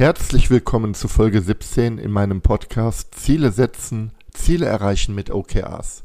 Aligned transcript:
Herzlich 0.00 0.48
willkommen 0.48 0.94
zu 0.94 1.08
Folge 1.08 1.42
17 1.42 1.98
in 1.98 2.10
meinem 2.10 2.40
Podcast 2.40 3.14
Ziele 3.14 3.52
setzen, 3.52 4.12
Ziele 4.32 4.64
erreichen 4.64 5.14
mit 5.14 5.30
OKRs. 5.30 6.04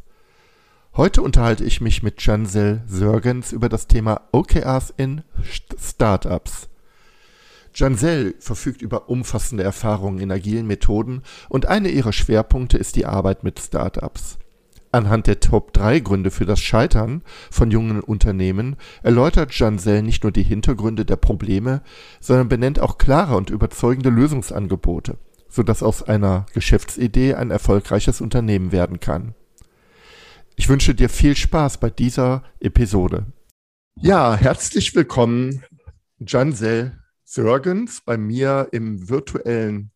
Heute 0.98 1.22
unterhalte 1.22 1.64
ich 1.64 1.80
mich 1.80 2.04
mit 2.04 2.22
Jansel 2.22 2.82
Sörgens 2.88 3.54
über 3.54 3.70
das 3.70 3.88
Thema 3.88 4.24
OKRs 4.34 4.94
in 4.98 5.24
Startups. 5.82 6.68
Jansel 7.74 8.36
verfügt 8.40 8.82
über 8.82 9.08
umfassende 9.08 9.64
Erfahrungen 9.64 10.20
in 10.20 10.30
agilen 10.30 10.68
Methoden 10.68 11.24
und 11.48 11.68
eine 11.68 11.88
ihrer 11.88 12.12
Schwerpunkte 12.12 12.78
ist 12.78 12.98
die 12.98 13.06
Arbeit 13.06 13.46
mit 13.46 13.62
Startups. 13.62 14.38
Anhand 14.96 15.28
der 15.28 15.42
Top 15.42 15.74
3 15.74 16.00
Gründe 16.00 16.32
für 16.32 16.46
das 16.46 16.62
Scheitern 16.62 17.22
von 17.52 17.70
jungen 17.70 18.00
Unternehmen 18.00 18.78
erläutert 19.04 19.54
Jansel 19.60 20.02
nicht 20.02 20.24
nur 20.24 20.32
die 20.32 20.42
Hintergründe 20.42 21.04
der 21.04 21.18
Probleme, 21.18 21.82
sondern 22.22 22.48
benennt 22.48 22.80
auch 22.80 22.98
klare 22.98 23.36
und 23.36 23.50
überzeugende 23.50 24.10
Lösungsangebote, 24.10 25.18
sodass 25.50 25.84
aus 25.84 26.02
einer 26.02 26.46
Geschäftsidee 26.54 27.34
ein 27.34 27.52
erfolgreiches 27.52 28.22
Unternehmen 28.22 28.72
werden 28.72 29.02
kann. 29.02 29.36
Ich 30.56 30.70
wünsche 30.70 30.96
dir 30.96 31.10
viel 31.10 31.36
Spaß 31.36 31.82
bei 31.82 31.90
dieser 31.90 32.44
Episode. 32.62 33.26
Ja, 33.98 34.38
herzlich 34.38 34.96
willkommen, 34.96 35.62
Jansel 36.20 36.98
Sörgens, 37.26 38.00
bei 38.00 38.16
mir 38.16 38.70
im 38.72 39.10
virtuellen 39.10 39.92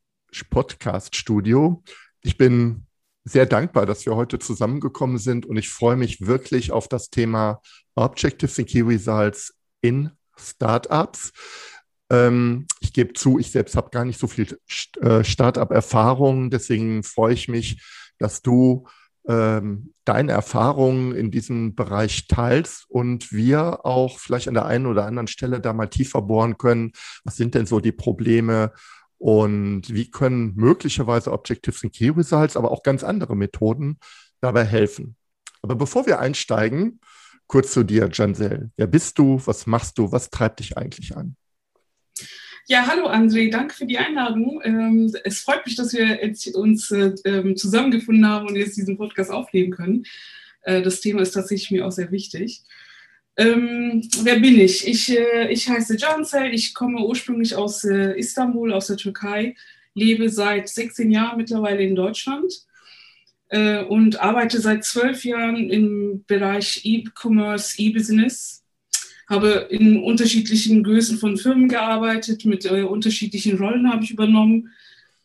Podcast-Studio. 0.50 1.82
Ich 2.22 2.38
bin 2.38 2.86
sehr 3.24 3.46
dankbar, 3.46 3.86
dass 3.86 4.06
wir 4.06 4.16
heute 4.16 4.40
zusammengekommen 4.40 5.18
sind 5.18 5.46
und 5.46 5.58
ich 5.58 5.70
freue 5.70 5.98
mich 5.98 6.26
wirklich 6.26 6.72
auf 6.72 6.88
das 6.88 7.10
Thema 7.10 7.62
Objectives 7.96 8.60
and 8.60 8.68
Key 8.68 8.82
Results 8.82 9.54
in 9.82 10.12
Startups. 10.38 11.32
Ähm, 12.10 12.66
ich 12.80 12.94
gebe 12.94 13.14
zu, 13.14 13.40
ich 13.40 13.52
selbst 13.52 13.76
habe 13.76 13.90
gar 13.92 14.06
nicht 14.06 14.20
so 14.20 14.28
viel 14.28 14.58
äh, 15.02 15.24
Startup-Erfahrung, 15.24 16.50
deswegen 16.50 17.04
freue 17.04 17.34
ich 17.34 17.48
mich, 17.48 17.82
dass 18.18 18.42
du 18.42 18.88
ähm, 19.28 19.94
deine 20.06 20.32
Erfahrungen 20.32 21.14
in 21.14 21.30
diesem 21.30 21.76
Bereich 21.76 22.28
teilst 22.28 22.86
und 22.90 23.32
wir 23.32 23.86
auch 23.86 24.18
vielleicht 24.18 24.48
an 24.48 24.56
der 24.56 24.66
einen 24.66 24.88
oder 24.88 25.06
anderen 25.06 25.28
Stelle 25.28 25.62
da 25.62 25.72
mal 25.74 25.88
tiefer 25.88 26.22
bohren 26.22 26.58
können. 26.58 26.94
Was 27.26 27.36
sind 27.36 27.54
denn 27.54 27.68
so 27.68 27.80
die 27.80 27.92
Probleme? 27.92 28.72
Und 29.20 29.94
wie 29.94 30.10
können 30.10 30.56
möglicherweise 30.56 31.32
Objectives 31.32 31.84
and 31.84 31.94
Key 31.94 32.10
Results, 32.10 32.58
aber 32.58 32.72
auch 32.72 32.84
ganz 32.84 33.04
andere 33.04 33.36
Methoden 33.36 34.00
dabei 34.42 34.64
helfen? 34.64 35.16
Aber 35.62 35.76
bevor 35.76 36.08
wir 36.08 36.20
einsteigen, 36.20 37.00
kurz 37.48 37.74
zu 37.74 37.84
dir, 37.84 38.10
Jansel. 38.12 38.72
Wer 38.78 38.88
bist 38.88 39.20
du? 39.20 39.42
Was 39.46 39.68
machst 39.68 39.98
du? 39.98 40.12
Was 40.12 40.30
treibt 40.30 40.62
dich 40.62 40.78
eigentlich 40.78 41.18
an? 41.18 41.36
Ja, 42.68 42.86
hallo 42.86 43.08
André, 43.08 43.50
danke 43.52 43.74
für 43.74 43.88
die 43.88 43.98
Einladung. 43.98 44.62
Ähm, 44.64 45.12
es 45.24 45.40
freut 45.40 45.66
mich, 45.66 45.76
dass 45.76 45.92
wir 45.92 46.20
uns 46.56 46.92
äh, 46.92 47.16
ähm, 47.26 47.58
zusammengefunden 47.58 48.28
haben 48.28 48.48
und 48.48 48.56
jetzt 48.56 48.78
diesen 48.78 48.96
Podcast 48.96 49.32
aufnehmen 49.32 49.72
können. 49.72 50.06
Äh, 50.62 50.84
das 50.84 51.02
Thema 51.02 51.22
ist 51.22 51.32
tatsächlich 51.32 51.72
mir 51.72 51.88
auch 51.88 51.92
sehr 51.92 52.12
wichtig. 52.12 52.62
Ähm, 53.40 54.02
wer 54.24 54.38
bin 54.38 54.60
ich? 54.60 54.86
Ich, 54.86 55.18
äh, 55.18 55.50
ich 55.50 55.70
heiße 55.70 55.96
Cansel, 55.96 56.54
ich 56.54 56.74
komme 56.74 57.06
ursprünglich 57.06 57.56
aus 57.56 57.86
äh, 57.86 58.20
Istanbul, 58.20 58.74
aus 58.74 58.88
der 58.88 58.98
Türkei, 58.98 59.56
lebe 59.94 60.28
seit 60.28 60.68
16 60.68 61.10
Jahren 61.10 61.38
mittlerweile 61.38 61.82
in 61.82 61.96
Deutschland 61.96 62.52
äh, 63.48 63.82
und 63.86 64.20
arbeite 64.20 64.60
seit 64.60 64.84
zwölf 64.84 65.24
Jahren 65.24 65.70
im 65.70 66.26
Bereich 66.28 66.82
E-Commerce, 66.84 67.82
E-Business. 67.82 68.66
Habe 69.30 69.68
in 69.70 70.04
unterschiedlichen 70.04 70.84
Größen 70.84 71.18
von 71.18 71.38
Firmen 71.38 71.70
gearbeitet, 71.70 72.44
mit 72.44 72.66
äh, 72.66 72.82
unterschiedlichen 72.82 73.58
Rollen 73.58 73.90
habe 73.90 74.04
ich 74.04 74.12
übernommen, 74.12 74.74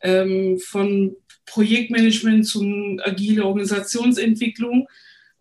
ähm, 0.02 0.60
von 0.60 1.16
Projektmanagement 1.46 2.46
zum 2.46 3.00
agile 3.02 3.44
Organisationsentwicklung 3.44 4.86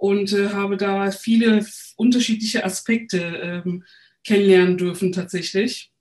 und 0.03 0.33
äh, 0.33 0.49
habe 0.49 0.75
da 0.75 1.11
viele 1.11 1.65
unterschiedliche 1.95 2.65
Aspekte 2.65 3.19
ähm, 3.65 3.85
kennenlernen 4.25 4.77
dürfen 4.77 5.13
tatsächlich. 5.13 5.93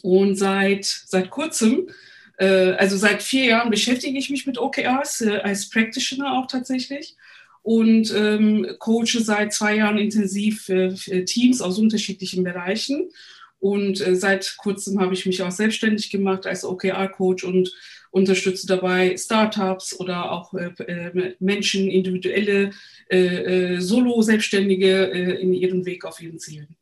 Und 0.00 0.36
seit, 0.36 0.86
seit 0.86 1.28
kurzem, 1.28 1.90
äh, 2.38 2.70
also 2.72 2.96
seit 2.96 3.22
vier 3.22 3.44
Jahren 3.44 3.68
beschäftige 3.68 4.18
ich 4.18 4.30
mich 4.30 4.46
mit 4.46 4.56
OKRs 4.56 5.20
äh, 5.20 5.36
als 5.42 5.68
Practitioner 5.68 6.38
auch 6.38 6.46
tatsächlich 6.46 7.14
und 7.60 8.10
ähm, 8.16 8.66
coache 8.78 9.20
seit 9.20 9.52
zwei 9.52 9.76
Jahren 9.76 9.98
intensiv 9.98 10.70
äh, 10.70 10.94
Teams 11.26 11.60
aus 11.60 11.78
unterschiedlichen 11.78 12.42
Bereichen. 12.42 13.10
Und 13.58 14.00
äh, 14.00 14.16
seit 14.16 14.56
kurzem 14.56 14.98
habe 14.98 15.12
ich 15.12 15.26
mich 15.26 15.42
auch 15.42 15.50
selbstständig 15.50 16.08
gemacht 16.08 16.46
als 16.46 16.64
OKR-Coach 16.64 17.44
und 17.44 17.70
unterstütze 18.16 18.66
dabei 18.66 19.14
Startups 19.16 20.00
oder 20.00 20.32
auch 20.32 20.54
äh, 20.54 20.70
äh 20.82 21.36
Menschen, 21.38 21.88
individuelle 21.88 22.70
äh, 23.10 23.74
äh, 23.74 23.80
Solo-Selbstständige 23.80 25.12
äh, 25.12 25.42
in 25.42 25.52
ihrem 25.52 25.84
Weg 25.84 26.04
auf 26.06 26.20
ihren 26.20 26.38
Zielen. 26.38 26.76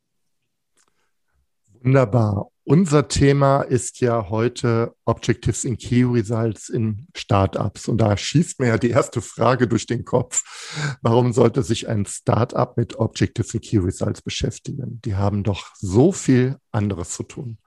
Wunderbar. 1.83 2.50
Unser 2.62 3.09
Thema 3.09 3.62
ist 3.62 4.00
ja 4.00 4.31
heute 4.31 4.95
Objectives 5.05 5.65
in 5.65 5.77
Key 5.77 6.05
Results 6.05 6.71
in 6.71 7.09
Startups. 7.15 7.89
Und 7.89 7.99
da 7.99 8.16
schießt 8.16 8.61
mir 8.61 8.69
ja 8.69 8.78
die 8.78 8.91
erste 8.91 9.21
Frage 9.21 9.66
durch 9.69 9.87
den 9.87 10.05
Kopf. 10.05 10.97
Warum 11.03 11.34
sollte 11.34 11.62
sich 11.62 11.89
ein 11.89 12.06
Startup 12.06 12.75
mit 12.77 12.97
Objectives 12.97 13.53
in 13.53 13.61
Key 13.61 13.78
Results 13.78 14.22
beschäftigen? 14.22 15.01
Die 15.05 15.16
haben 15.16 15.43
doch 15.43 15.75
so 15.75 16.12
viel 16.12 16.56
anderes 16.71 17.11
zu 17.11 17.25
tun. 17.25 17.59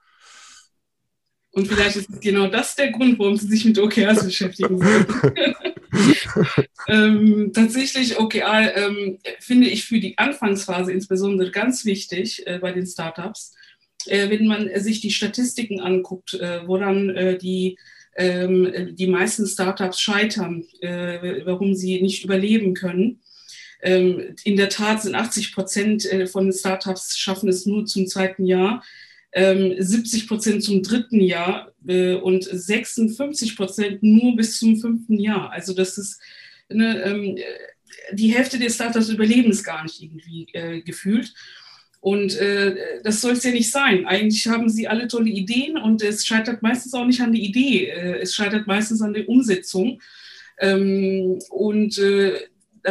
Und 1.58 1.66
vielleicht 1.66 1.96
ist 1.96 2.20
genau 2.20 2.46
das 2.46 2.76
der 2.76 2.92
Grund, 2.92 3.18
warum 3.18 3.36
Sie 3.36 3.48
sich 3.48 3.64
mit 3.64 3.76
OKRs 3.80 4.24
beschäftigen 4.24 4.78
ähm, 6.88 7.50
tatsächlich, 7.52 8.16
OKR 8.16 8.76
ähm, 8.76 9.18
finde 9.40 9.66
ich 9.66 9.84
für 9.84 9.98
die 9.98 10.16
Anfangsphase 10.18 10.92
insbesondere 10.92 11.50
ganz 11.50 11.84
wichtig 11.84 12.46
äh, 12.46 12.60
bei 12.60 12.70
den 12.70 12.86
Startups. 12.86 13.56
Äh, 14.06 14.30
wenn 14.30 14.46
man 14.46 14.70
sich 14.76 15.00
die 15.00 15.10
Statistiken 15.10 15.80
anguckt, 15.80 16.34
äh, 16.34 16.60
woran 16.64 17.10
äh, 17.10 17.36
die, 17.36 17.76
ähm, 18.16 18.94
die 18.94 19.08
meisten 19.08 19.44
Startups 19.44 20.00
scheitern, 20.00 20.64
äh, 20.80 21.44
warum 21.44 21.74
sie 21.74 22.00
nicht 22.00 22.22
überleben 22.22 22.74
können. 22.74 23.20
Ähm, 23.82 24.36
in 24.44 24.56
der 24.56 24.68
Tat 24.68 25.02
sind 25.02 25.16
80 25.16 25.52
Prozent 25.52 26.04
äh, 26.04 26.28
von 26.28 26.44
den 26.44 26.52
Startups 26.52 27.18
schaffen 27.18 27.48
es 27.48 27.66
nur 27.66 27.84
zum 27.84 28.06
zweiten 28.06 28.46
Jahr 28.46 28.84
ähm, 29.32 29.74
70 29.78 30.26
Prozent 30.26 30.62
zum 30.62 30.82
dritten 30.82 31.20
Jahr 31.20 31.72
äh, 31.86 32.14
und 32.14 32.44
56 32.44 33.56
Prozent 33.56 34.02
nur 34.02 34.36
bis 34.36 34.58
zum 34.58 34.76
fünften 34.76 35.18
Jahr. 35.18 35.50
Also 35.52 35.74
das 35.74 35.98
ist 35.98 36.20
eine, 36.70 37.02
ähm, 37.02 37.38
die 38.12 38.34
Hälfte 38.34 38.58
der 38.58 38.70
Startups 38.70 39.08
überleben 39.08 39.50
es 39.50 39.64
gar 39.64 39.82
nicht 39.82 40.02
irgendwie 40.02 40.48
äh, 40.52 40.80
gefühlt. 40.82 41.32
Und 42.00 42.36
äh, 42.36 43.00
das 43.02 43.20
soll 43.20 43.32
es 43.32 43.42
ja 43.42 43.50
nicht 43.50 43.70
sein. 43.70 44.06
Eigentlich 44.06 44.46
haben 44.46 44.68
sie 44.68 44.86
alle 44.86 45.08
tolle 45.08 45.30
Ideen 45.30 45.76
und 45.76 46.00
es 46.02 46.24
scheitert 46.24 46.62
meistens 46.62 46.94
auch 46.94 47.04
nicht 47.04 47.20
an 47.20 47.32
der 47.32 47.42
Idee. 47.42 47.86
Äh, 47.86 48.20
es 48.20 48.34
scheitert 48.34 48.66
meistens 48.66 49.02
an 49.02 49.14
der 49.14 49.28
Umsetzung. 49.28 50.00
Ähm, 50.60 51.38
und 51.50 51.98
äh, 51.98 52.38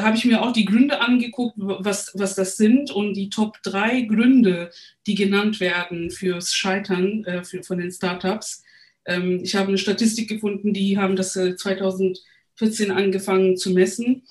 habe 0.02 0.18
ich 0.18 0.26
mir 0.26 0.42
auch 0.42 0.54
die 0.54 0.66
Gründe 0.66 1.02
angeguckt, 1.02 1.56
was, 1.58 2.12
was 2.14 2.36
das 2.36 2.58
sind 2.58 2.92
und 2.92 3.14
die 3.14 3.30
Top 3.30 3.58
drei 3.64 4.02
Gründe, 4.02 4.72
die 5.06 5.16
genannt 5.16 5.60
werden 5.60 6.12
fürs 6.12 6.54
Scheitern 6.54 7.24
äh, 7.26 7.44
für, 7.44 7.64
von 7.64 7.78
den 7.78 7.92
Startups. 7.92 8.64
Ähm, 9.06 9.40
ich 9.44 9.56
habe 9.56 9.70
eine 9.70 9.78
Statistik 9.78 10.30
gefunden, 10.30 10.74
die 10.74 10.98
haben 10.98 11.16
das 11.16 11.36
äh, 11.36 11.56
2014 11.56 12.92
angefangen 12.92 13.58
zu 13.58 13.72
messen. 13.72 14.24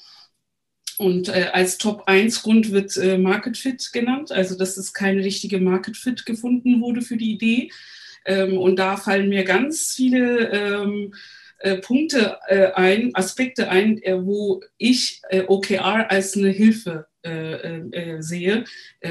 Und 0.99 1.29
äh, 1.29 1.51
als 1.53 1.79
Top 1.79 2.05
1 2.07 2.43
Grund 2.43 2.73
wird 2.73 2.97
äh, 2.97 3.19
Market 3.19 3.57
Fit 3.57 3.91
genannt, 3.93 4.33
also 4.33 4.57
dass 4.57 4.77
es 4.77 4.95
keine 4.95 5.23
richtige 5.23 5.61
Market 5.61 5.97
Fit 5.97 6.25
gefunden 6.25 6.81
wurde 6.81 7.03
für 7.03 7.17
die 7.17 7.33
Idee. 7.33 7.71
Ähm, 8.25 8.59
und 8.59 8.77
da 8.77 8.97
fallen 8.97 9.29
mir 9.29 9.45
ganz 9.45 9.93
viele 9.95 10.51
ähm, 10.51 11.15
äh, 11.59 11.79
Punkte 11.79 12.39
äh, 12.49 12.73
ein, 12.73 13.15
Aspekte 13.15 13.69
ein, 13.69 14.03
äh, 14.03 14.25
wo 14.25 14.61
ich 14.77 15.23
äh, 15.31 15.43
OKR 15.47 16.11
als 16.11 16.37
eine 16.37 16.51
Hilfe 16.51 17.07
äh, 17.23 18.23
sehe, 18.23 18.63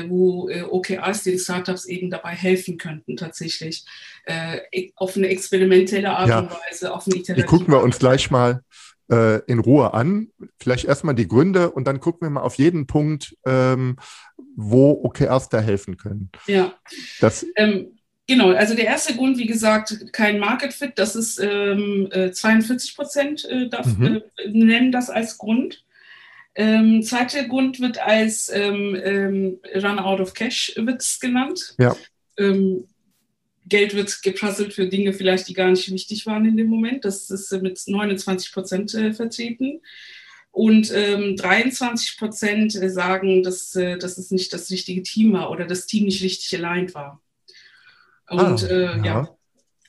wo 0.08 0.50
OKRs 0.50 1.24
den 1.24 1.38
Startups 1.38 1.84
eben 1.86 2.10
dabei 2.10 2.30
helfen 2.30 2.78
könnten, 2.78 3.18
tatsächlich 3.18 3.84
e, 4.26 4.92
auf 4.96 5.18
eine 5.18 5.28
experimentelle 5.28 6.12
Art 6.12 6.30
Ja. 6.30 6.40
und 6.40 6.52
Weise, 6.52 6.94
auf 6.94 7.06
eine 7.08 7.22
Die 7.22 7.44
gucken 7.44 7.74
wir 7.74 7.84
uns 7.84 8.00
gleich 8.00 8.32
mal 8.32 8.62
in 9.10 9.60
Ruhe 9.60 9.94
an. 9.94 10.30
Vielleicht 10.62 10.86
erstmal 10.86 11.14
die 11.14 11.28
Gründe 11.28 11.72
und 11.72 11.88
dann 11.88 12.00
gucken 12.00 12.26
wir 12.26 12.30
mal 12.30 12.42
auf 12.42 12.56
jeden 12.56 12.88
Punkt, 12.88 13.36
ähm, 13.46 13.98
wo 14.56 14.92
OKRs 15.04 15.50
da 15.50 15.60
helfen 15.60 15.98
können. 15.98 16.32
Ja. 16.48 16.74
Das, 17.20 17.46
Ähm, 17.58 17.95
genau, 18.28 18.52
also 18.52 18.76
der 18.76 18.86
erste 18.86 19.16
Grund, 19.16 19.38
wie 19.38 19.46
gesagt, 19.46 20.12
kein 20.14 20.40
Market 20.40 20.74
Fit, 20.74 20.94
das 20.96 21.16
ist 21.16 21.40
ähm, 21.40 22.10
äh, 22.12 22.32
42 22.32 22.96
Prozent 22.96 23.46
äh, 23.46 23.68
darf, 23.70 23.86
Mhm. 23.98 24.22
äh, 24.38 24.50
nennen 24.50 24.92
das 24.92 25.10
als 25.10 25.38
Grund. 25.38 25.84
Ähm, 26.58 27.04
zweiter 27.04 27.44
Grund 27.46 27.82
wird 27.82 27.98
als 28.00 28.50
ähm, 28.50 28.96
ähm, 29.04 29.60
Run 29.76 30.00
out 30.00 30.22
of 30.22 30.34
Cash 30.34 30.74
wird's 30.78 31.20
genannt. 31.20 31.76
Ja. 31.78 31.96
Ähm, 32.38 32.86
Geld 33.68 33.96
wird 33.96 34.22
geprasselt 34.22 34.74
für 34.74 34.88
Dinge 34.88 35.12
vielleicht, 35.12 35.48
die 35.50 35.54
gar 35.54 35.70
nicht 35.70 35.92
wichtig 35.92 36.26
waren 36.26 36.46
in 36.46 36.56
dem 36.56 36.68
Moment. 36.68 37.04
Das 37.04 37.30
ist 37.30 37.52
äh, 37.52 37.60
mit 37.60 37.82
29 37.86 38.54
Prozent 38.54 38.94
äh, 38.94 39.12
vertreten. 39.12 39.82
Und 40.52 40.90
ähm, 40.96 41.36
23 41.36 42.18
Prozent 42.18 42.72
sagen, 42.72 43.44
dass, 43.44 43.76
äh, 43.76 43.98
dass 43.98 44.18
es 44.18 44.32
nicht 44.32 44.54
das 44.54 44.72
richtige 44.72 45.04
Team 45.04 45.34
war 45.34 45.52
oder 45.52 45.66
das 45.66 45.86
Team 45.88 46.06
nicht 46.06 46.24
richtig 46.24 46.56
aligned 46.58 46.94
war. 46.96 47.22
Und 48.30 48.64
Ah, 48.64 48.68
äh, 48.68 48.98
ja. 48.98 49.06
ja. 49.06 49.30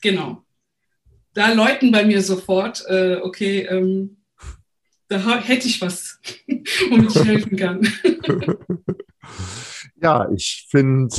genau. 0.01 0.43
Da 1.33 1.53
läuten 1.53 1.91
bei 1.91 2.05
mir 2.05 2.21
sofort, 2.21 2.83
äh, 2.87 3.17
okay, 3.21 3.61
ähm, 3.61 4.17
da 5.07 5.39
hätte 5.39 5.67
ich 5.67 5.81
was, 5.81 6.19
womit 6.89 7.15
ich 7.15 7.23
helfen 7.23 7.57
kann. 7.57 7.87
ja, 10.01 10.27
ich 10.35 10.67
finde, 10.69 11.15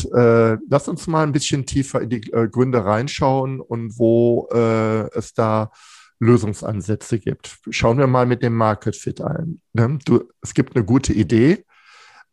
äh, 0.60 0.64
lass 0.68 0.88
uns 0.88 1.06
mal 1.06 1.22
ein 1.22 1.32
bisschen 1.32 1.66
tiefer 1.66 2.00
in 2.02 2.10
die 2.10 2.32
äh, 2.32 2.48
Gründe 2.48 2.84
reinschauen 2.84 3.60
und 3.60 3.98
wo 3.98 4.48
äh, 4.52 5.08
es 5.16 5.34
da 5.34 5.70
Lösungsansätze 6.20 7.18
gibt. 7.18 7.58
Schauen 7.70 7.98
wir 7.98 8.06
mal 8.06 8.26
mit 8.26 8.42
dem 8.42 8.54
Market 8.54 8.96
Fit 8.96 9.20
ein. 9.20 9.60
Ne? 9.72 9.98
Du, 10.04 10.24
es 10.42 10.52
gibt 10.52 10.74
eine 10.74 10.84
gute 10.84 11.12
Idee, 11.12 11.64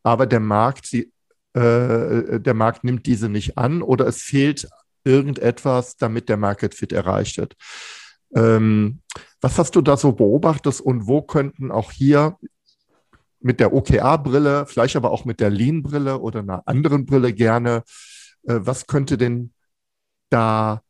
aber 0.04 0.26
der 0.26 0.40
Markt, 0.40 0.88
sie, 0.88 1.12
äh, 1.56 2.40
der 2.40 2.54
Markt 2.54 2.84
nimmt 2.84 3.06
diese 3.06 3.30
nicht 3.30 3.58
an 3.58 3.82
oder 3.82 4.08
es 4.08 4.22
fehlt 4.22 4.68
irgendetwas, 5.06 5.96
damit 5.96 6.28
der 6.28 6.38
Market 6.38 6.76
Fit 6.76 6.92
erreicht 6.92 7.38
wird. 7.38 7.56
Ähm, 8.36 9.02
was 9.40 9.58
hast 9.58 9.76
du 9.76 9.82
da 9.82 9.96
so 9.96 10.12
beobachtet 10.12 10.82
und 10.82 11.08
wo 11.08 11.22
könnten 11.22 11.72
auch 11.72 11.92
hier 11.92 12.38
mit 13.40 13.60
der 13.60 13.74
OKR-Brille, 13.74 14.66
vielleicht 14.66 14.96
aber 14.96 15.12
auch 15.12 15.24
mit 15.24 15.40
der 15.40 15.50
Lean-Brille 15.50 16.20
oder 16.20 16.40
einer 16.40 16.68
anderen 16.68 17.06
Brille 17.06 17.32
gerne, 17.32 17.84
äh, 18.44 18.60
was 18.60 18.88
könnte 18.88 19.18
denn 19.18 19.54
da 20.30 20.82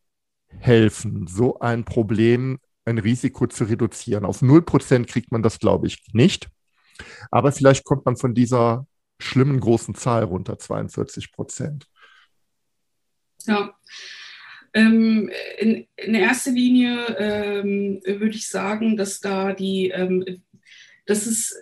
helfen, 0.47 1.27
so 1.27 1.59
ein 1.59 1.83
Problem, 1.83 2.59
ein 2.85 2.97
Risiko 2.97 3.45
zu 3.45 3.65
reduzieren? 3.65 4.25
Auf 4.25 4.41
0% 4.41 5.05
kriegt 5.05 5.31
man 5.31 5.43
das, 5.43 5.59
glaube 5.59 5.85
ich, 5.87 6.01
nicht. 6.13 6.49
Aber 7.29 7.51
vielleicht 7.51 7.83
kommt 7.83 8.05
man 8.05 8.15
von 8.15 8.33
dieser 8.33 8.87
schlimmen 9.19 9.59
großen 9.59 9.95
Zahl 9.95 10.23
runter, 10.23 10.57
42 10.57 11.31
Prozent. 11.31 11.87
Ja. 13.45 13.77
Ähm, 14.73 15.31
in, 15.59 15.87
in 15.95 16.15
erster 16.15 16.51
Linie 16.51 17.05
ähm, 17.17 18.01
würde 18.05 18.35
ich 18.35 18.49
sagen, 18.49 18.97
dass 18.97 19.21
da 19.21 19.53
die, 19.53 19.89
ähm, 19.89 20.43
dass 21.05 21.25
es 21.25 21.55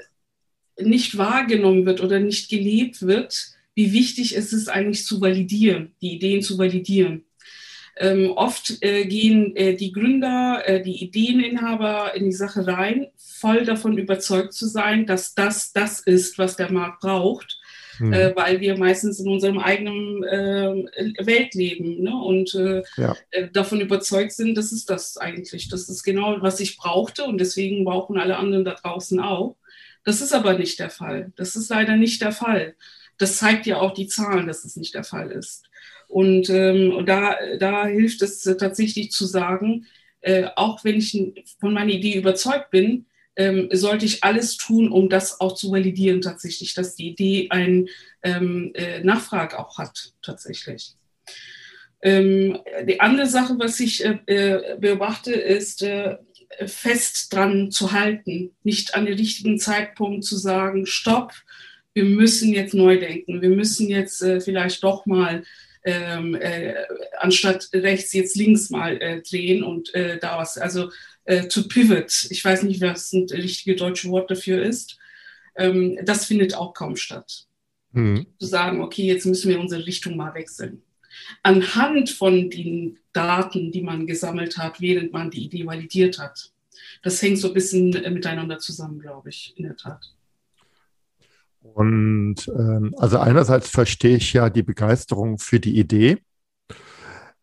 nicht 0.79 1.17
wahrgenommen 1.17 1.85
wird 1.85 2.01
oder 2.01 2.19
nicht 2.19 2.49
gelebt 2.49 3.03
wird, 3.03 3.53
wie 3.75 3.93
wichtig 3.93 4.35
es 4.35 4.53
ist, 4.53 4.67
eigentlich 4.67 5.05
zu 5.05 5.21
validieren, 5.21 5.93
die 6.01 6.13
Ideen 6.15 6.41
zu 6.41 6.57
validieren. 6.57 7.25
Ähm, 7.97 8.31
oft 8.35 8.81
äh, 8.81 9.05
gehen 9.05 9.55
äh, 9.55 9.75
die 9.75 9.91
Gründer, 9.91 10.63
äh, 10.65 10.81
die 10.81 11.03
Ideeninhaber 11.03 12.15
in 12.15 12.25
die 12.25 12.31
Sache 12.31 12.65
rein, 12.65 13.07
voll 13.17 13.65
davon 13.65 13.97
überzeugt 13.97 14.53
zu 14.53 14.65
sein, 14.67 15.05
dass 15.05 15.35
das 15.35 15.73
das 15.73 15.99
ist, 15.99 16.37
was 16.39 16.55
der 16.55 16.71
Markt 16.71 17.01
braucht 17.01 17.59
Hm. 17.97 18.11
äh, 18.13 18.35
weil 18.35 18.59
wir 18.59 18.77
meistens 18.77 19.19
in 19.19 19.27
unserem 19.27 19.59
eigenen 19.59 20.23
äh, 20.23 21.25
Welt 21.25 21.53
leben 21.53 22.01
ne? 22.01 22.15
und 22.15 22.55
äh, 22.55 22.81
Ja. 22.97 23.15
äh, 23.31 23.49
davon 23.49 23.81
überzeugt 23.81 24.31
sind, 24.31 24.55
das 24.55 24.71
ist 24.71 24.89
das 24.89 25.17
eigentlich. 25.17 25.69
Das 25.69 25.89
ist 25.89 26.03
genau, 26.03 26.37
was 26.41 26.59
ich 26.59 26.77
brauchte 26.77 27.25
und 27.25 27.37
deswegen 27.39 27.85
brauchen 27.85 28.17
alle 28.17 28.37
anderen 28.37 28.65
da 28.65 28.73
draußen 28.73 29.19
auch. 29.19 29.57
Das 30.03 30.21
ist 30.21 30.33
aber 30.33 30.57
nicht 30.57 30.79
der 30.79 30.89
Fall. 30.89 31.31
Das 31.35 31.55
ist 31.55 31.69
leider 31.69 31.95
nicht 31.95 32.21
der 32.21 32.31
Fall. 32.31 32.75
Das 33.17 33.37
zeigt 33.37 33.65
ja 33.67 33.79
auch 33.79 33.93
die 33.93 34.07
Zahlen, 34.07 34.47
dass 34.47 34.65
es 34.65 34.75
nicht 34.75 34.95
der 34.95 35.03
Fall 35.03 35.31
ist. 35.31 35.63
Und 36.13 36.47
ähm, 36.51 37.07
da, 37.07 37.35
da 37.57 37.87
hilft 37.87 38.21
es 38.21 38.45
äh, 38.45 38.55
tatsächlich 38.55 39.09
zu 39.09 39.25
sagen, 39.25 39.87
äh, 40.21 40.45
auch 40.55 40.83
wenn 40.83 40.99
ich 40.99 41.17
von 41.59 41.73
meiner 41.73 41.91
Idee 41.91 42.13
überzeugt 42.13 42.69
bin, 42.69 43.07
ähm, 43.35 43.67
sollte 43.71 44.05
ich 44.05 44.23
alles 44.23 44.57
tun, 44.57 44.91
um 44.91 45.09
das 45.09 45.41
auch 45.41 45.55
zu 45.55 45.71
validieren 45.71 46.21
tatsächlich, 46.21 46.75
dass 46.75 46.95
die 46.95 47.09
Idee 47.09 47.47
einen 47.49 47.89
ähm, 48.21 48.73
äh, 48.75 49.03
Nachfrage 49.03 49.57
auch 49.57 49.79
hat 49.79 50.13
tatsächlich. 50.21 50.93
Ähm, 52.03 52.59
die 52.87 52.99
andere 52.99 53.25
Sache, 53.25 53.55
was 53.57 53.79
ich 53.79 54.05
äh, 54.05 54.19
äh, 54.27 54.77
beobachte, 54.79 55.33
ist 55.33 55.81
äh, 55.81 56.17
fest 56.67 57.33
dran 57.33 57.71
zu 57.71 57.91
halten, 57.91 58.51
nicht 58.63 58.93
an 58.93 59.07
den 59.07 59.17
richtigen 59.17 59.57
Zeitpunkt 59.57 60.25
zu 60.25 60.37
sagen, 60.37 60.85
stopp, 60.85 61.33
wir 61.95 62.05
müssen 62.05 62.53
jetzt 62.53 62.75
neu 62.75 62.99
denken, 62.99 63.41
wir 63.41 63.49
müssen 63.49 63.89
jetzt 63.89 64.21
äh, 64.21 64.39
vielleicht 64.41 64.83
doch 64.83 65.07
mal 65.07 65.43
ähm, 65.83 66.35
äh, 66.35 66.75
anstatt 67.17 67.69
rechts 67.73 68.13
jetzt 68.13 68.35
links 68.35 68.69
mal 68.69 69.01
äh, 69.01 69.21
drehen 69.21 69.63
und 69.63 69.93
äh, 69.93 70.17
da 70.19 70.37
was, 70.37 70.57
also 70.57 70.89
äh, 71.25 71.47
to 71.47 71.63
pivot, 71.63 72.27
ich 72.29 72.43
weiß 72.43 72.63
nicht, 72.63 72.81
was 72.81 73.11
ein 73.13 73.27
richtige 73.29 73.75
deutsche 73.75 74.09
Wort 74.09 74.31
dafür 74.31 74.61
ist, 74.63 74.97
ähm, 75.55 75.99
das 76.03 76.25
findet 76.25 76.55
auch 76.55 76.73
kaum 76.73 76.95
statt. 76.95 77.47
Hm. 77.93 78.25
Zu 78.39 78.47
sagen, 78.47 78.81
okay, 78.81 79.05
jetzt 79.05 79.25
müssen 79.25 79.49
wir 79.49 79.59
unsere 79.59 79.85
Richtung 79.85 80.17
mal 80.17 80.33
wechseln. 80.33 80.81
Anhand 81.43 82.09
von 82.09 82.49
den 82.49 82.97
Daten, 83.11 83.71
die 83.71 83.81
man 83.81 84.07
gesammelt 84.07 84.57
hat, 84.57 84.81
während 84.81 85.13
man 85.13 85.29
die 85.29 85.45
Idee 85.45 85.65
validiert 85.65 86.17
hat. 86.17 86.51
Das 87.03 87.21
hängt 87.21 87.37
so 87.37 87.49
ein 87.49 87.53
bisschen 87.53 87.89
miteinander 87.89 88.57
zusammen, 88.57 88.99
glaube 88.99 89.29
ich, 89.29 89.53
in 89.57 89.63
der 89.63 89.77
Tat. 89.77 90.13
Und 91.63 92.35
ähm, 92.47 92.93
also 92.97 93.17
einerseits 93.17 93.69
verstehe 93.69 94.17
ich 94.17 94.33
ja 94.33 94.49
die 94.49 94.63
Begeisterung 94.63 95.39
für 95.39 95.59
die 95.59 95.79
Idee, 95.79 96.19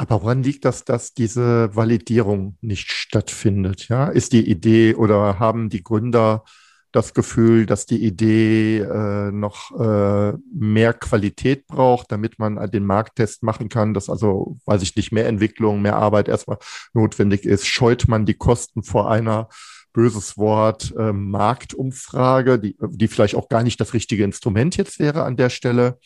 aber 0.01 0.23
woran 0.23 0.43
liegt 0.43 0.65
das, 0.65 0.87
dass 0.87 1.13
diese 1.13 1.77
Validierung 1.77 2.57
nicht 2.63 2.91
stattfindet? 2.91 3.89
Ja, 3.89 4.07
ist 4.09 4.33
die 4.33 4.49
Idee 4.49 4.95
oder 4.95 5.39
haben 5.39 5.69
die 5.69 5.83
Gründer 5.83 6.45
das 6.91 7.13
Gefühl, 7.13 7.67
dass 7.67 7.85
die 7.85 8.03
Idee 8.03 8.79
äh, 8.79 9.31
noch 9.31 9.79
äh, 9.79 10.33
mehr 10.55 10.95
Qualität 10.95 11.67
braucht, 11.67 12.11
damit 12.13 12.39
man 12.39 12.71
den 12.71 12.87
Markttest 12.87 13.43
machen 13.43 13.69
kann, 13.69 13.93
dass 13.93 14.09
also, 14.09 14.57
weiß 14.65 14.81
ich 14.81 14.97
nicht, 14.97 15.13
mehr 15.13 15.29
Entwicklung, 15.29 15.83
mehr 15.83 15.97
Arbeit 15.97 16.29
erstmal 16.29 16.57
notwendig 16.95 17.45
ist? 17.45 17.67
Scheut 17.67 18.09
man 18.09 18.25
die 18.25 18.35
Kosten 18.35 18.83
vor 18.83 19.11
einer 19.11 19.49
böses 19.93 20.37
Wort, 20.37 20.95
äh, 20.97 21.13
Marktumfrage, 21.13 22.59
die, 22.59 22.77
die 22.81 23.09
vielleicht 23.09 23.35
auch 23.35 23.49
gar 23.49 23.63
nicht 23.63 23.81
das 23.81 23.95
richtige 23.95 24.25
Instrument 24.25 24.77
jetzt 24.77 24.99
wäre 24.99 25.25
an 25.25 25.37
der 25.37 25.51
Stelle. 25.51 25.99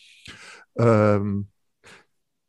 Ähm, 0.76 1.48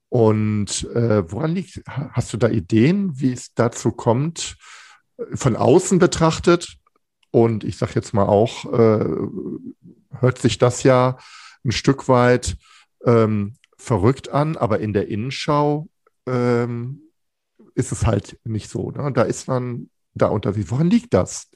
und 0.09 0.83
äh, 0.93 1.29
woran 1.31 1.55
liegt, 1.55 1.81
hast 1.87 2.31
du 2.31 2.37
da 2.37 2.47
Ideen, 2.47 3.19
wie 3.19 3.33
es 3.33 3.53
dazu 3.53 3.91
kommt, 3.91 4.55
von 5.33 5.55
außen 5.55 5.99
betrachtet? 5.99 6.77
Und 7.31 7.63
ich 7.63 7.77
sage 7.77 7.93
jetzt 7.95 8.13
mal 8.13 8.25
auch, 8.25 8.65
äh, 8.71 9.05
hört 10.19 10.37
sich 10.37 10.57
das 10.57 10.83
ja 10.83 11.17
ein 11.65 11.71
Stück 11.71 12.07
weit 12.07 12.55
ähm, 13.05 13.55
verrückt 13.77 14.29
an, 14.29 14.55
aber 14.55 14.79
in 14.79 14.93
der 14.93 15.09
Innenschau 15.09 15.89
ähm, 16.25 17.01
ist 17.73 17.91
es 17.91 18.05
halt 18.05 18.39
nicht 18.45 18.69
so. 18.69 18.91
Ne? 18.91 19.11
Da 19.11 19.23
ist 19.23 19.47
man 19.47 19.89
da 20.15 20.27
unterwegs. 20.27 20.71
Woran 20.71 20.89
liegt 20.89 21.13
das? 21.13 21.49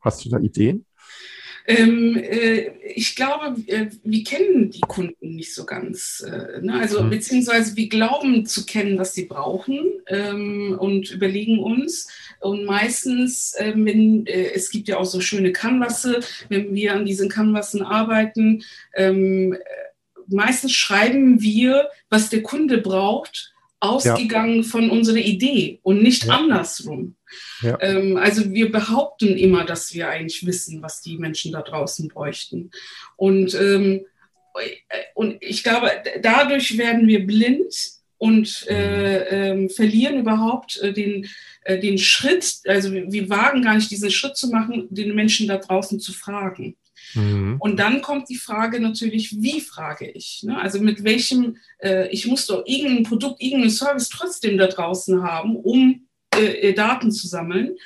Hast 0.00 0.24
du 0.24 0.30
da 0.30 0.38
Ideen? 0.38 0.86
Ähm, 1.68 2.16
äh, 2.16 2.70
ich 2.94 3.16
glaube, 3.16 3.60
äh, 3.66 3.90
wir 4.04 4.22
kennen 4.22 4.70
die 4.70 4.80
Kunden 4.82 5.34
nicht 5.34 5.52
so 5.52 5.64
ganz. 5.66 6.20
Äh, 6.24 6.60
ne? 6.62 6.74
Also 6.74 7.02
Mhm. 7.02 7.10
beziehungsweise 7.10 7.76
wir 7.76 7.88
glauben 7.88 8.46
zu 8.46 8.64
kennen, 8.66 8.98
was 8.98 9.14
sie 9.14 9.24
brauchen 9.24 9.80
ähm, 10.06 10.76
und 10.78 11.10
überlegen 11.10 11.58
uns. 11.58 12.08
Und 12.40 12.64
meistens, 12.66 13.54
äh, 13.54 13.72
wenn, 13.74 14.26
äh, 14.26 14.52
es 14.54 14.70
gibt 14.70 14.86
ja 14.86 14.98
auch 14.98 15.04
so 15.04 15.20
schöne 15.20 15.52
Canvasse, 15.52 16.20
wenn 16.48 16.72
wir 16.72 16.94
an 16.94 17.04
diesen 17.04 17.28
Canvassen 17.28 17.82
arbeiten, 17.82 18.62
ähm, 18.94 19.54
äh, 19.54 19.58
meistens 20.28 20.72
schreiben 20.72 21.40
wir, 21.42 21.88
was 22.10 22.30
der 22.30 22.42
Kunde 22.44 22.78
braucht, 22.78 23.54
ausgegangen 23.80 24.62
ja. 24.62 24.68
von 24.68 24.90
unserer 24.90 25.18
Idee 25.18 25.80
und 25.82 26.02
nicht 26.02 26.24
ja. 26.24 26.34
andersrum. 26.34 27.16
Ja. 27.60 27.78
Ähm, 27.80 28.16
also 28.16 28.50
wir 28.50 28.72
behaupten 28.72 29.36
immer, 29.36 29.64
dass 29.64 29.92
wir 29.92 30.08
eigentlich 30.08 30.46
wissen, 30.46 30.82
was 30.82 31.00
die 31.00 31.18
Menschen 31.18 31.52
da 31.52 31.62
draußen 31.62 32.08
bräuchten. 32.08 32.70
Und, 33.16 33.54
ähm, 33.54 34.06
und 35.14 35.36
ich 35.40 35.62
glaube, 35.62 35.90
dadurch 36.22 36.78
werden 36.78 37.06
wir 37.06 37.26
blind 37.26 37.74
und 38.18 38.66
äh, 38.68 39.50
äh, 39.52 39.68
verlieren 39.68 40.20
überhaupt 40.20 40.78
äh, 40.78 40.92
den, 40.92 41.28
äh, 41.62 41.78
den 41.78 41.98
Schritt, 41.98 42.60
also 42.66 42.92
wir, 42.92 43.12
wir 43.12 43.28
wagen 43.28 43.62
gar 43.62 43.74
nicht 43.74 43.90
diesen 43.90 44.10
Schritt 44.10 44.36
zu 44.36 44.48
machen, 44.48 44.86
den 44.90 45.14
Menschen 45.14 45.48
da 45.48 45.58
draußen 45.58 46.00
zu 46.00 46.14
fragen. 46.14 46.76
Mhm. 47.14 47.56
Und 47.58 47.78
dann 47.78 48.02
kommt 48.02 48.28
die 48.28 48.36
Frage 48.36 48.80
natürlich, 48.80 49.40
wie 49.40 49.60
frage 49.60 50.10
ich? 50.10 50.42
Ne? 50.44 50.60
Also 50.60 50.80
mit 50.80 51.04
welchem, 51.04 51.56
äh, 51.78 52.08
ich 52.08 52.26
muss 52.26 52.46
doch 52.46 52.64
irgendein 52.66 53.04
Produkt, 53.04 53.42
irgendeinen 53.42 53.70
Service 53.70 54.08
trotzdem 54.08 54.58
da 54.58 54.66
draußen 54.66 55.22
haben, 55.22 55.56
um 55.56 56.06
äh, 56.34 56.72
Daten 56.72 57.10
zu 57.10 57.26
sammeln. 57.26 57.76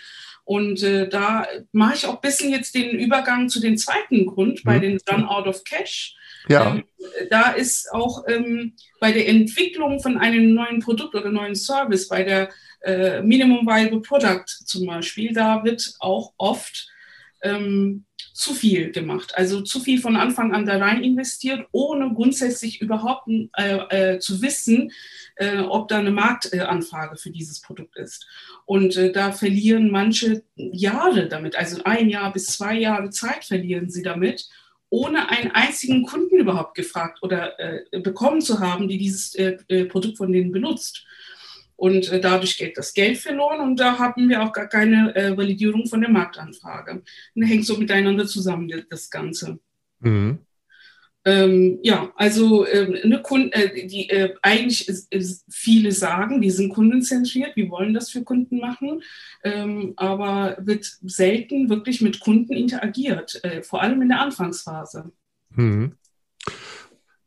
Und 0.45 0.83
äh, 0.83 1.09
da 1.09 1.47
mache 1.73 1.95
ich 1.95 2.07
auch 2.07 2.15
ein 2.15 2.21
bisschen 2.21 2.51
jetzt 2.51 2.75
den 2.75 2.91
Übergang 2.91 3.49
zu 3.49 3.61
dem 3.61 3.77
zweiten 3.77 4.27
Grund 4.27 4.63
bei 4.65 4.79
mhm. 4.79 4.81
den 4.81 4.99
Run 5.09 5.25
Out 5.25 5.47
of 5.47 5.63
Cash. 5.65 6.17
Ja. 6.49 6.75
Ähm, 6.75 6.85
da 7.31 7.51
ist 7.51 7.93
auch 7.93 8.25
ähm, 8.27 8.75
bei 8.99 9.13
der 9.13 9.29
Entwicklung 9.29 10.01
von 10.01 10.19
einem 10.19 10.55
neuen 10.55 10.81
Produkt 10.81 11.15
oder 11.15 11.31
neuen 11.31 11.55
Service, 11.55 12.09
bei 12.09 12.25
der 12.25 12.51
äh, 12.83 13.23
Minimum 13.23 13.67
Viable 13.67 14.01
Product 14.01 14.47
zum 14.47 14.87
Beispiel, 14.87 15.33
da 15.33 15.63
wird 15.65 15.95
auch 15.99 16.33
oft 16.39 16.89
ähm, 17.43 18.05
zu 18.33 18.55
viel 18.55 18.91
gemacht. 18.93 19.35
Also 19.37 19.61
zu 19.61 19.81
viel 19.81 20.01
von 20.01 20.17
Anfang 20.17 20.53
an 20.55 20.67
da 20.67 20.79
rein 20.79 21.03
investiert, 21.03 21.67
ohne 21.73 22.13
grundsätzlich 22.15 22.81
überhaupt 22.81 23.29
äh, 23.29 24.15
äh, 24.15 24.19
zu 24.19 24.41
wissen, 24.41 24.93
äh, 25.37 25.59
ob 25.59 25.89
da 25.89 25.99
eine 25.99 26.11
Marktanfrage 26.11 27.17
für 27.17 27.31
dieses 27.31 27.61
Produkt 27.61 27.97
ist. 27.97 28.27
Und 28.65 28.97
äh, 28.97 29.13
da 29.13 29.33
verlieren 29.33 29.91
manche 29.91 30.43
Jahre 30.57 31.29
damit, 31.29 31.57
also 31.57 31.83
ein 31.85 32.09
Jahr 32.09 32.33
bis 32.33 32.47
zwei 32.47 32.79
Jahre 32.79 33.11
Zeit 33.11 33.45
verlieren 33.45 33.91
sie 33.91 34.03
damit, 34.03 34.49
ohne 34.91 35.29
einen 35.29 35.53
einzigen 35.53 36.05
Kunden 36.05 36.37
überhaupt 36.37 36.75
gefragt 36.75 37.21
oder 37.23 37.59
äh, 37.61 38.01
bekommen 38.01 38.41
zu 38.41 38.59
haben, 38.59 38.89
die 38.89 38.99
dieses 38.99 39.35
äh, 39.37 39.85
Produkt 39.85 40.17
von 40.17 40.33
denen 40.33 40.51
benutzt. 40.51 41.05
Und 41.81 42.13
äh, 42.13 42.21
dadurch 42.21 42.59
geht 42.59 42.77
das 42.77 42.93
Geld 42.93 43.17
verloren 43.17 43.61
und 43.61 43.81
da 43.81 43.99
haben 43.99 44.29
wir 44.29 44.43
auch 44.43 44.53
gar 44.53 44.67
keine 44.67 45.17
äh, 45.17 45.35
Validierung 45.35 45.87
von 45.87 46.03
der 46.03 46.11
Marktanfrage. 46.11 47.03
Und 47.35 47.43
hängt 47.43 47.65
so 47.65 47.79
miteinander 47.79 48.27
zusammen, 48.27 48.71
das 48.91 49.09
Ganze. 49.09 49.59
Mhm. 50.01 50.41
Ähm, 51.25 51.79
ja, 51.83 52.13
also 52.17 52.67
äh, 52.67 53.01
eine 53.03 53.23
Kunde, 53.23 53.55
äh, 53.55 53.87
die 53.87 54.11
äh, 54.11 54.35
eigentlich 54.43 54.89
ist, 54.91 55.11
ist 55.11 55.47
viele 55.51 55.93
sagen, 55.93 56.43
wir 56.43 56.53
sind 56.53 56.69
kundenzentriert, 56.69 57.57
wir 57.57 57.71
wollen 57.71 57.95
das 57.95 58.11
für 58.11 58.25
Kunden 58.25 58.59
machen, 58.59 59.03
ähm, 59.43 59.95
aber 59.97 60.59
wird 60.61 60.85
selten 60.85 61.71
wirklich 61.71 62.03
mit 62.03 62.21
Kunden 62.21 62.53
interagiert, 62.53 63.43
äh, 63.43 63.63
vor 63.63 63.81
allem 63.81 64.03
in 64.03 64.11
der 64.11 64.21
Anfangsphase. 64.21 65.13
Mhm. 65.55 65.93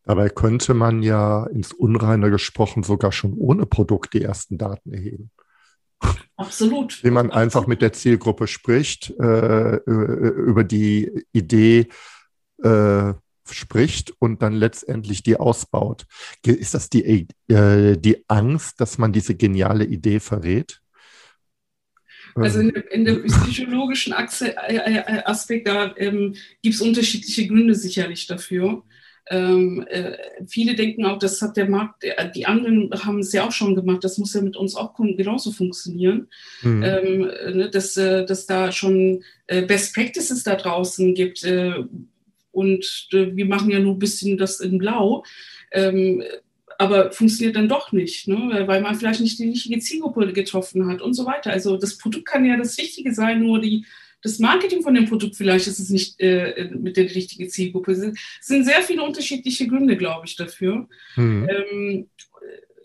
Dabei 0.05 0.29
könnte 0.29 0.73
man 0.73 1.01
ja 1.01 1.45
ins 1.45 1.71
Unreine 1.71 2.29
gesprochen 2.29 2.83
sogar 2.83 3.11
schon 3.11 3.33
ohne 3.33 3.65
Produkt 3.65 4.13
die 4.13 4.21
ersten 4.21 4.57
Daten 4.57 4.93
erheben. 4.93 5.31
Absolut. 6.35 7.03
Wie 7.03 7.11
man 7.11 7.31
einfach 7.31 7.67
mit 7.67 7.81
der 7.81 7.93
Zielgruppe 7.93 8.47
spricht, 8.47 9.11
äh, 9.19 9.77
über 9.85 10.63
die 10.65 11.25
Idee 11.31 11.87
äh, 12.61 13.13
spricht 13.49 14.13
und 14.19 14.41
dann 14.41 14.53
letztendlich 14.53 15.23
die 15.23 15.37
ausbaut. 15.37 16.05
Ist 16.45 16.73
das 16.73 16.89
die, 16.89 17.27
äh, 17.47 17.97
die 17.97 18.25
Angst, 18.27 18.81
dass 18.81 18.97
man 18.97 19.13
diese 19.13 19.35
geniale 19.35 19.85
Idee 19.85 20.19
verrät? 20.19 20.81
Also 22.35 22.59
in, 22.59 22.69
in 22.69 23.05
dem 23.05 23.23
psychologischen 23.25 24.13
Achse, 24.13 24.55
äh, 24.57 24.75
äh, 24.75 25.23
Aspekt, 25.23 25.67
da 25.67 25.93
ähm, 25.97 26.35
gibt 26.61 26.75
es 26.75 26.81
unterschiedliche 26.81 27.47
Gründe 27.47 27.75
sicherlich 27.75 28.25
dafür. 28.27 28.83
Ähm, 29.29 29.85
äh, 29.89 30.17
viele 30.47 30.75
denken 30.75 31.05
auch, 31.05 31.17
das 31.17 31.41
hat 31.41 31.55
der 31.55 31.69
Markt, 31.69 32.03
die 32.35 32.45
anderen 32.45 32.89
haben 33.05 33.19
es 33.19 33.31
ja 33.31 33.47
auch 33.47 33.53
schon 33.53 33.73
gemacht, 33.73 34.03
das 34.03 34.17
muss 34.17 34.33
ja 34.33 34.41
mit 34.41 34.57
uns 34.57 34.75
auch 34.75 34.93
genauso 34.95 35.51
funktionieren, 35.51 36.27
mhm. 36.61 36.83
ähm, 36.83 37.19
ne, 37.55 37.69
dass, 37.69 37.95
äh, 37.95 38.25
dass 38.25 38.45
da 38.45 38.71
schon 38.73 39.23
äh, 39.47 39.61
Best 39.61 39.95
Practices 39.95 40.43
da 40.43 40.55
draußen 40.55 41.15
gibt 41.15 41.43
äh, 41.45 41.75
und 42.51 43.07
äh, 43.13 43.35
wir 43.35 43.45
machen 43.45 43.71
ja 43.71 43.79
nur 43.79 43.93
ein 43.93 43.99
bisschen 43.99 44.37
das 44.37 44.59
in 44.59 44.77
Blau. 44.77 45.23
Ähm, 45.71 46.23
aber 46.77 47.11
funktioniert 47.11 47.55
dann 47.55 47.69
doch 47.69 47.91
nicht, 47.91 48.27
ne? 48.27 48.63
weil 48.65 48.81
man 48.81 48.95
vielleicht 48.95 49.21
nicht 49.21 49.39
die 49.39 49.49
richtige 49.49 49.79
Zielgruppe 49.79 50.33
getroffen 50.33 50.87
hat 50.87 51.01
und 51.01 51.13
so 51.13 51.25
weiter. 51.25 51.51
Also 51.51 51.77
das 51.77 51.97
Produkt 51.97 52.25
kann 52.25 52.45
ja 52.45 52.57
das 52.57 52.77
Richtige 52.77 53.13
sein, 53.13 53.41
nur 53.41 53.61
die, 53.61 53.85
das 54.23 54.39
Marketing 54.39 54.81
von 54.81 54.95
dem 54.95 55.05
Produkt 55.05 55.35
vielleicht 55.35 55.67
ist 55.67 55.79
es 55.79 55.89
nicht 55.89 56.19
äh, 56.19 56.69
mit 56.73 56.97
der 56.97 57.03
richtigen 57.03 57.49
Zielgruppe. 57.49 57.91
Es 57.91 58.47
sind 58.47 58.63
sehr 58.63 58.81
viele 58.81 59.03
unterschiedliche 59.03 59.67
Gründe, 59.67 59.97
glaube 59.97 60.25
ich, 60.25 60.35
dafür. 60.35 60.87
Mhm. 61.15 61.49
Ähm, 61.49 62.07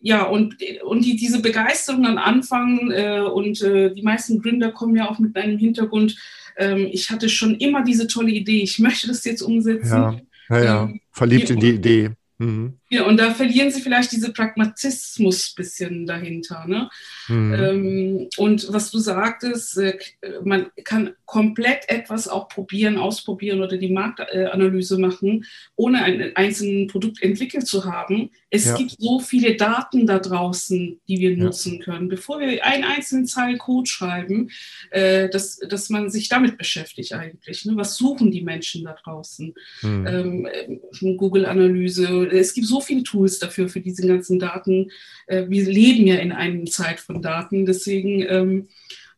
ja, 0.00 0.24
und, 0.24 0.56
und 0.84 1.04
die, 1.04 1.16
diese 1.16 1.40
Begeisterung 1.40 2.06
am 2.06 2.18
Anfang 2.18 2.90
äh, 2.90 3.20
und 3.20 3.62
äh, 3.62 3.94
die 3.94 4.02
meisten 4.02 4.40
Gründer 4.40 4.72
kommen 4.72 4.96
ja 4.96 5.08
auch 5.08 5.18
mit 5.18 5.36
einem 5.36 5.58
Hintergrund, 5.58 6.16
ähm, 6.56 6.88
ich 6.90 7.10
hatte 7.10 7.28
schon 7.28 7.56
immer 7.56 7.82
diese 7.84 8.06
tolle 8.06 8.30
Idee, 8.30 8.62
ich 8.62 8.78
möchte 8.78 9.06
das 9.06 9.24
jetzt 9.24 9.42
umsetzen. 9.42 9.90
Ja, 9.90 10.20
ja, 10.50 10.64
ja. 10.64 10.82
Ähm, 10.84 11.00
verliebt 11.12 11.50
in 11.50 11.60
die 11.60 11.70
Idee. 11.70 12.10
Mhm. 12.38 12.78
Ja, 12.90 13.04
und 13.04 13.18
da 13.18 13.34
verlieren 13.34 13.70
sie 13.70 13.82
vielleicht 13.82 14.12
diese 14.12 14.32
Pragmatismus 14.32 15.54
bisschen 15.54 16.06
dahinter. 16.06 16.64
Ne? 16.66 16.88
Mhm. 17.28 17.54
Ähm, 17.54 18.28
und 18.38 18.72
was 18.72 18.90
du 18.90 18.98
sagtest, 18.98 19.76
äh, 19.76 19.98
man 20.42 20.70
kann 20.84 21.14
komplett 21.26 21.88
etwas 21.88 22.28
auch 22.28 22.48
probieren, 22.48 22.96
ausprobieren 22.96 23.60
oder 23.60 23.76
die 23.76 23.92
Marktanalyse 23.92 24.98
machen, 24.98 25.44
ohne 25.76 26.02
ein 26.02 26.34
einzelnes 26.34 26.90
Produkt 26.90 27.22
entwickelt 27.22 27.66
zu 27.66 27.84
haben. 27.84 28.30
Es 28.48 28.64
ja. 28.64 28.76
gibt 28.76 28.92
so 28.98 29.20
viele 29.20 29.56
Daten 29.56 30.06
da 30.06 30.18
draußen, 30.18 30.98
die 31.06 31.18
wir 31.18 31.32
ja. 31.32 31.44
nutzen 31.44 31.80
können. 31.80 32.08
Bevor 32.08 32.40
wir 32.40 32.64
einen 32.64 32.84
einzelnen 32.84 33.26
Zeil 33.26 33.58
Code 33.58 33.88
schreiben, 33.88 34.50
äh, 34.90 35.28
dass, 35.28 35.58
dass 35.58 35.90
man 35.90 36.08
sich 36.08 36.30
damit 36.30 36.56
beschäftigt 36.56 37.12
eigentlich. 37.12 37.66
Ne? 37.66 37.76
Was 37.76 37.96
suchen 37.96 38.30
die 38.30 38.42
Menschen 38.42 38.84
da 38.84 38.94
draußen? 38.94 39.54
Mhm. 39.82 40.06
Ähm, 40.06 40.46
äh, 40.46 41.16
Google-Analyse. 41.16 42.28
Es 42.32 42.54
gibt 42.54 42.66
so 42.66 42.77
viele 42.80 43.02
Tools 43.02 43.38
dafür, 43.38 43.68
für 43.68 43.80
diese 43.80 44.06
ganzen 44.06 44.38
Daten. 44.38 44.90
Äh, 45.26 45.46
wir 45.48 45.64
leben 45.64 46.06
ja 46.06 46.16
in 46.16 46.32
einer 46.32 46.64
Zeit 46.66 47.00
von 47.00 47.22
Daten, 47.22 47.66
deswegen 47.66 48.22
ähm, 48.28 48.68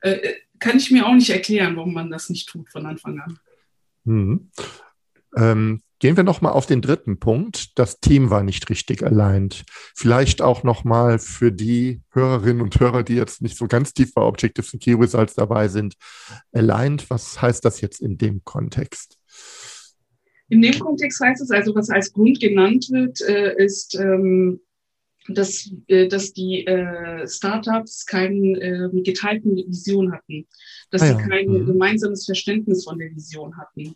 äh, 0.00 0.34
kann 0.58 0.76
ich 0.76 0.90
mir 0.90 1.06
auch 1.06 1.14
nicht 1.14 1.30
erklären, 1.30 1.76
warum 1.76 1.94
man 1.94 2.10
das 2.10 2.30
nicht 2.30 2.48
tut 2.48 2.70
von 2.70 2.86
Anfang 2.86 3.18
an. 3.20 3.38
Mhm. 4.04 4.50
Ähm, 5.36 5.82
gehen 6.00 6.16
wir 6.16 6.24
nochmal 6.24 6.52
auf 6.52 6.66
den 6.66 6.82
dritten 6.82 7.20
Punkt. 7.20 7.78
Das 7.78 8.00
Team 8.00 8.30
war 8.30 8.42
nicht 8.42 8.68
richtig 8.68 9.04
aligned. 9.04 9.64
Vielleicht 9.94 10.42
auch 10.42 10.62
nochmal 10.62 11.18
für 11.18 11.52
die 11.52 12.02
Hörerinnen 12.10 12.62
und 12.62 12.80
Hörer, 12.80 13.02
die 13.02 13.14
jetzt 13.14 13.42
nicht 13.42 13.56
so 13.56 13.66
ganz 13.66 13.92
tief 13.92 14.12
bei 14.14 14.22
Objective 14.22 14.66
and 14.72 14.82
Key 14.82 14.94
Results 14.94 15.34
dabei 15.34 15.68
sind. 15.68 15.94
Aligned, 16.52 17.08
was 17.10 17.40
heißt 17.40 17.64
das 17.64 17.80
jetzt 17.80 18.00
in 18.00 18.18
dem 18.18 18.42
Kontext? 18.44 19.19
In 20.50 20.60
dem 20.60 20.78
Kontext 20.78 21.20
heißt 21.20 21.40
es 21.40 21.50
also, 21.50 21.74
was 21.74 21.90
als 21.90 22.12
Grund 22.12 22.40
genannt 22.40 22.88
wird, 22.90 23.20
äh, 23.22 23.54
ist, 23.56 23.94
ähm, 23.94 24.60
dass, 25.28 25.70
äh, 25.86 26.08
dass 26.08 26.32
die 26.32 26.66
äh, 26.66 27.26
Startups 27.26 28.04
keine 28.04 28.58
äh, 28.60 29.02
geteilten 29.02 29.56
Vision 29.56 30.12
hatten, 30.12 30.46
dass 30.90 31.02
ah, 31.02 31.06
ja. 31.06 31.16
sie 31.18 31.28
kein 31.28 31.48
mhm. 31.48 31.66
gemeinsames 31.66 32.24
Verständnis 32.24 32.84
von 32.84 32.98
der 32.98 33.14
Vision 33.14 33.56
hatten. 33.56 33.94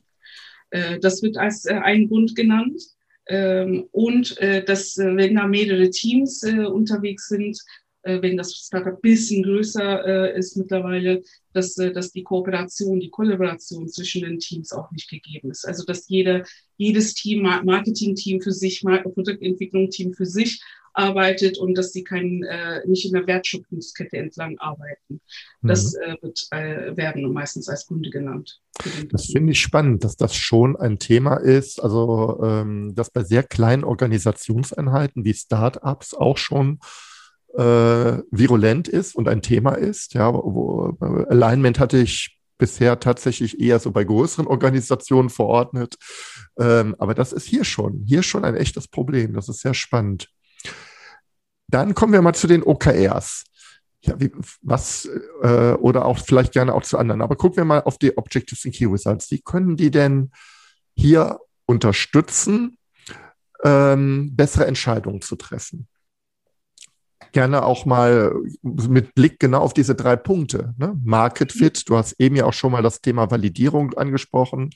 Das 1.01 1.23
wird 1.23 1.37
als 1.37 1.67
ein 1.67 2.09
Grund 2.09 2.35
genannt. 2.35 2.83
Ähm, 3.29 3.87
und 3.93 4.37
dass, 4.67 4.97
wenn 4.99 5.37
da 5.37 5.47
mehrere 5.47 5.89
Teams 5.91 6.43
unterwegs 6.43 7.29
sind, 7.29 7.57
wenn 8.05 8.37
das 8.37 8.53
Startup 8.53 8.95
ein 8.95 9.01
bisschen 9.01 9.43
größer 9.43 10.07
äh, 10.35 10.39
ist 10.39 10.57
mittlerweile, 10.57 11.23
dass, 11.53 11.77
äh, 11.79 11.93
dass 11.93 12.13
die 12.13 12.23
Kooperation, 12.23 13.01
die 13.01 13.11
Kollaboration 13.11 13.89
zwischen 13.89 14.23
den 14.23 14.39
Teams 14.39 14.73
auch 14.73 14.91
nicht 14.91 15.09
gegeben 15.09 15.51
ist. 15.51 15.67
Also 15.67 15.85
dass 15.85 16.09
jede, 16.09 16.45
jedes 16.77 17.15
Team, 17.15 17.43
Marketing-Team 17.43 18.41
für 18.41 18.53
sich, 18.53 18.83
Produktentwicklung-Team 18.83 20.13
für 20.15 20.27
sich 20.27 20.63
arbeitet 20.95 21.59
und 21.59 21.77
dass 21.77 21.93
sie 21.93 22.05
kein, 22.05 22.43
äh, 22.45 22.87
nicht 22.87 23.05
in 23.05 23.13
der 23.13 23.27
Wertschöpfungskette 23.27 24.17
entlang 24.17 24.59
arbeiten. 24.59 25.21
Das 25.61 25.95
mhm. 25.95 26.01
äh, 26.03 26.23
wird 26.23 26.47
äh, 26.53 26.97
werden 26.97 27.33
meistens 27.33 27.69
als 27.69 27.87
Kunde 27.87 28.11
genannt. 28.11 28.61
Das 29.11 29.27
finde 29.27 29.53
ich 29.53 29.61
spannend, 29.61 30.05
dass 30.05 30.17
das 30.17 30.35
schon 30.35 30.77
ein 30.77 30.99
Thema 30.99 31.37
ist, 31.37 31.83
also 31.83 32.41
ähm, 32.43 32.95
dass 32.95 33.11
bei 33.11 33.25
sehr 33.25 33.43
kleinen 33.43 33.85
Organisationseinheiten 33.85 35.25
wie 35.25 35.35
Startups 35.35 36.15
auch 36.15 36.39
schon 36.39 36.79
äh, 37.57 38.23
virulent 38.31 38.89
ist 38.89 39.15
und 39.15 39.29
ein 39.29 39.43
Thema 39.43 39.75
ist. 39.75 40.15
Ja, 40.15 40.33
wo, 40.33 40.97
Alignment 41.29 41.79
hatte 41.79 41.99
ich 41.99 42.39
bisher 42.59 43.01
tatsächlich 43.01 43.61
eher 43.61 43.79
so 43.79 43.91
bei 43.91 44.05
größeren 44.05 44.47
Organisationen 44.47 45.31
verordnet. 45.31 45.97
Ähm, 46.59 46.95
aber 46.99 47.15
das 47.15 47.33
ist 47.33 47.47
hier 47.47 47.65
schon, 47.65 48.03
hier 48.07 48.23
schon 48.23 48.45
ein 48.45 48.57
echtes 48.57 48.89
Problem. 48.89 49.35
Das 49.35 49.49
ist 49.49 49.61
sehr 49.61 49.75
spannend. 49.75 50.29
Dann 51.69 51.95
kommen 51.95 52.13
wir 52.13 52.23
mal 52.23 52.35
zu 52.35 52.47
den 52.47 52.63
OKRs. 52.63 53.45
Ja, 54.03 54.21
wie, 54.21 54.31
was, 54.61 55.09
äh, 55.43 55.73
oder 55.73 56.05
auch 56.05 56.19
vielleicht 56.19 56.53
gerne 56.53 56.75
auch 56.75 56.83
zu 56.83 56.99
anderen. 56.99 57.23
Aber 57.23 57.37
gucken 57.37 57.57
wir 57.57 57.65
mal 57.65 57.83
auf 57.83 57.99
die 57.99 58.17
Objectives 58.17 58.65
and 58.67 58.75
Key 58.75 58.85
Results. 58.87 59.31
Wie 59.31 59.41
können 59.41 59.77
die 59.77 59.91
denn 59.91 60.31
hier 60.95 61.39
unterstützen, 61.67 62.77
ähm, 63.65 64.37
bessere 64.37 64.67
Entscheidungen 64.67 65.23
zu 65.23 65.37
treffen? 65.37 65.89
Gerne 67.35 67.65
auch 67.65 67.85
mal 67.85 68.33
mit 68.63 69.17
Blick 69.17 69.41
genau 69.41 69.59
auf 69.59 69.75
diese 69.75 69.97
drei 69.97 70.15
Punkte. 70.15 70.73
Ne? 70.79 70.97
Market 71.03 71.51
Fit, 71.51 71.89
du 71.89 71.97
hast 71.97 72.15
eben 72.21 72.37
ja 72.37 72.45
auch 72.45 72.53
schon 72.53 72.71
mal 72.71 72.83
das 72.83 73.01
Thema 73.01 73.29
Validierung 73.29 73.93
angesprochen. 73.95 74.71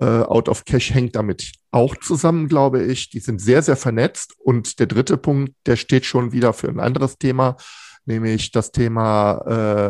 Äh, 0.00 0.04
Out 0.04 0.48
of 0.48 0.64
Cash 0.64 0.94
hängt 0.94 1.16
damit 1.16 1.50
auch 1.72 1.96
zusammen, 1.96 2.46
glaube 2.46 2.84
ich. 2.84 3.10
Die 3.10 3.18
sind 3.18 3.40
sehr, 3.40 3.62
sehr 3.62 3.74
vernetzt. 3.74 4.34
Und 4.38 4.78
der 4.78 4.86
dritte 4.86 5.16
Punkt, 5.16 5.54
der 5.66 5.74
steht 5.74 6.06
schon 6.06 6.30
wieder 6.30 6.52
für 6.52 6.68
ein 6.68 6.78
anderes 6.78 7.18
Thema, 7.18 7.56
nämlich 8.04 8.52
das 8.52 8.70
Thema 8.70 9.42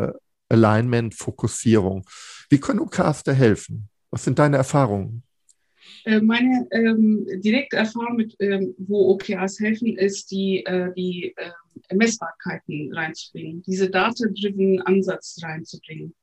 äh, 0.08 0.12
Alignment, 0.48 1.14
Fokussierung. 1.14 2.06
Wie 2.48 2.58
können 2.58 2.80
UKs 2.80 3.22
da 3.22 3.32
helfen? 3.32 3.90
Was 4.10 4.24
sind 4.24 4.38
deine 4.38 4.56
Erfahrungen? 4.56 5.24
Äh, 6.04 6.20
meine 6.20 6.66
ähm, 6.72 7.26
direkte 7.40 7.76
Erfahrung 7.76 8.16
mit, 8.16 8.34
ähm, 8.40 8.74
wo 8.78 9.12
OKRs 9.12 9.60
helfen, 9.60 9.96
ist 9.96 10.30
die, 10.30 10.64
äh, 10.64 10.92
die 10.94 11.34
äh, 11.36 11.94
Messbarkeiten 11.94 12.92
reinzubringen, 12.92 13.62
diese 13.62 13.90
data-driven 13.90 14.82
Ansatz 14.82 15.38
reinzubringen. 15.42 16.14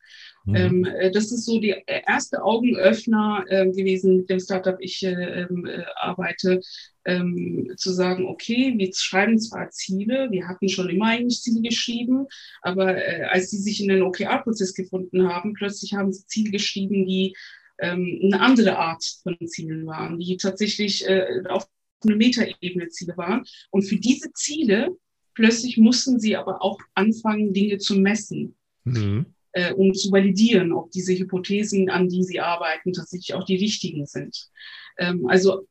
Mhm. 0.45 0.55
Ähm, 0.55 0.85
äh, 0.85 1.11
das 1.11 1.31
ist 1.31 1.45
so 1.45 1.59
die 1.59 1.75
erste 1.85 2.43
Augenöffner 2.43 3.45
äh, 3.47 3.65
gewesen 3.67 4.17
mit 4.17 4.29
dem 4.29 4.39
Startup, 4.39 4.77
ich 4.79 5.03
äh, 5.03 5.43
ähm, 5.43 5.65
äh, 5.65 5.83
arbeite, 5.95 6.61
ähm, 7.05 7.71
zu 7.77 7.91
sagen, 7.91 8.25
okay, 8.25 8.73
wir 8.77 8.91
schreiben 8.93 9.39
zwar 9.39 9.69
Ziele, 9.69 10.29
wir 10.31 10.47
hatten 10.47 10.69
schon 10.69 10.89
immer 10.89 11.07
eigentlich 11.07 11.41
Ziele 11.41 11.61
geschrieben, 11.61 12.27
aber 12.61 12.97
äh, 12.97 13.23
als 13.23 13.49
sie 13.49 13.57
sich 13.57 13.81
in 13.81 13.87
den 13.87 14.01
OKR-Prozess 14.01 14.73
gefunden 14.73 15.27
haben, 15.27 15.53
plötzlich 15.53 15.93
haben 15.93 16.11
sie 16.11 16.25
Ziele 16.25 16.51
geschrieben, 16.51 17.05
die 17.05 17.35
ähm, 17.81 18.19
eine 18.23 18.41
andere 18.41 18.77
Art 18.77 19.03
von 19.23 19.37
Zielen 19.47 19.85
waren, 19.85 20.19
die 20.19 20.37
tatsächlich 20.37 21.07
äh, 21.07 21.43
auf 21.49 21.67
eine 22.03 22.15
Metaebene 22.15 22.89
Ziele 22.89 23.17
waren. 23.17 23.43
Und 23.71 23.83
für 23.83 23.97
diese 23.97 24.31
Ziele 24.33 24.95
plötzlich 25.33 25.77
mussten 25.77 26.19
sie 26.19 26.35
aber 26.35 26.61
auch 26.61 26.79
anfangen, 26.95 27.53
Dinge 27.53 27.77
zu 27.77 27.95
messen. 27.95 28.55
Mhm 28.83 29.25
äh, 29.53 29.73
um 29.73 29.93
zu 29.93 30.11
validieren, 30.11 30.71
ob 30.71 30.91
diese 30.91 31.13
Hypothesen, 31.17 31.89
an 31.89 32.07
die 32.07 32.23
sie 32.23 32.39
arbeiten, 32.39 32.93
tatsächlich 32.93 33.33
auch 33.33 33.45
die 33.45 33.57
richtigen 33.57 34.05
sind. 34.05 34.49
Ähm, 34.97 35.27
also 35.27 35.67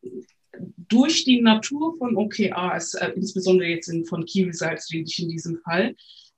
durch 0.88 1.24
die 1.24 1.40
Natur 1.40 1.96
von 1.98 2.16
OKRs, 2.16 2.94
äh, 2.94 3.12
insbesondere 3.14 3.68
jetzt 3.68 3.88
in, 3.88 4.04
von 4.04 4.24
Key 4.24 4.44
Results 4.44 4.90
rede 4.92 5.08
ich 5.08 5.22
in 5.22 5.28
diesem 5.28 5.58
Fall, 5.58 5.94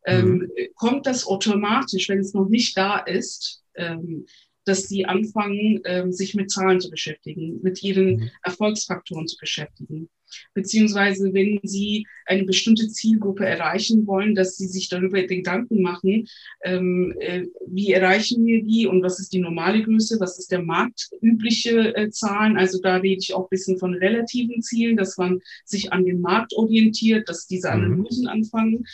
ähm, 0.06 0.38
mhm. 0.38 0.50
kommt 0.74 1.06
das 1.06 1.26
automatisch, 1.26 2.08
wenn 2.08 2.20
es 2.20 2.34
noch 2.34 2.48
nicht 2.48 2.76
da 2.76 2.98
ist, 2.98 3.62
ähm, 3.74 4.26
dass 4.70 4.84
sie 4.84 5.04
anfangen, 5.04 5.80
ähm, 5.84 6.12
sich 6.12 6.34
mit 6.34 6.50
Zahlen 6.50 6.80
zu 6.80 6.90
beschäftigen, 6.90 7.60
mit 7.62 7.82
ihren 7.82 8.16
mhm. 8.16 8.30
Erfolgsfaktoren 8.42 9.26
zu 9.26 9.36
beschäftigen 9.38 10.08
beziehungsweise 10.54 11.32
wenn 11.32 11.60
Sie 11.62 12.06
eine 12.26 12.44
bestimmte 12.44 12.88
Zielgruppe 12.88 13.46
erreichen 13.46 14.06
wollen, 14.06 14.34
dass 14.34 14.56
Sie 14.56 14.66
sich 14.66 14.88
darüber 14.88 15.22
Gedanken 15.22 15.82
machen, 15.82 16.28
ähm, 16.62 17.14
äh, 17.18 17.46
wie 17.66 17.92
erreichen 17.92 18.44
wir 18.46 18.62
die 18.62 18.86
und 18.86 19.02
was 19.02 19.18
ist 19.18 19.32
die 19.32 19.40
normale 19.40 19.82
Größe, 19.82 20.20
was 20.20 20.38
ist 20.38 20.52
der 20.52 20.62
marktübliche 20.62 21.96
äh, 21.96 22.10
Zahlen. 22.10 22.56
Also 22.56 22.80
da 22.80 22.96
rede 22.96 23.20
ich 23.20 23.34
auch 23.34 23.46
ein 23.46 23.50
bisschen 23.50 23.78
von 23.78 23.94
relativen 23.94 24.62
Zielen, 24.62 24.96
dass 24.96 25.16
man 25.16 25.40
sich 25.64 25.92
an 25.92 26.04
den 26.04 26.20
Markt 26.20 26.54
orientiert, 26.54 27.28
dass 27.28 27.46
diese 27.46 27.68
mhm. 27.68 27.74
Analysen 27.74 28.28
anfangen 28.28 28.84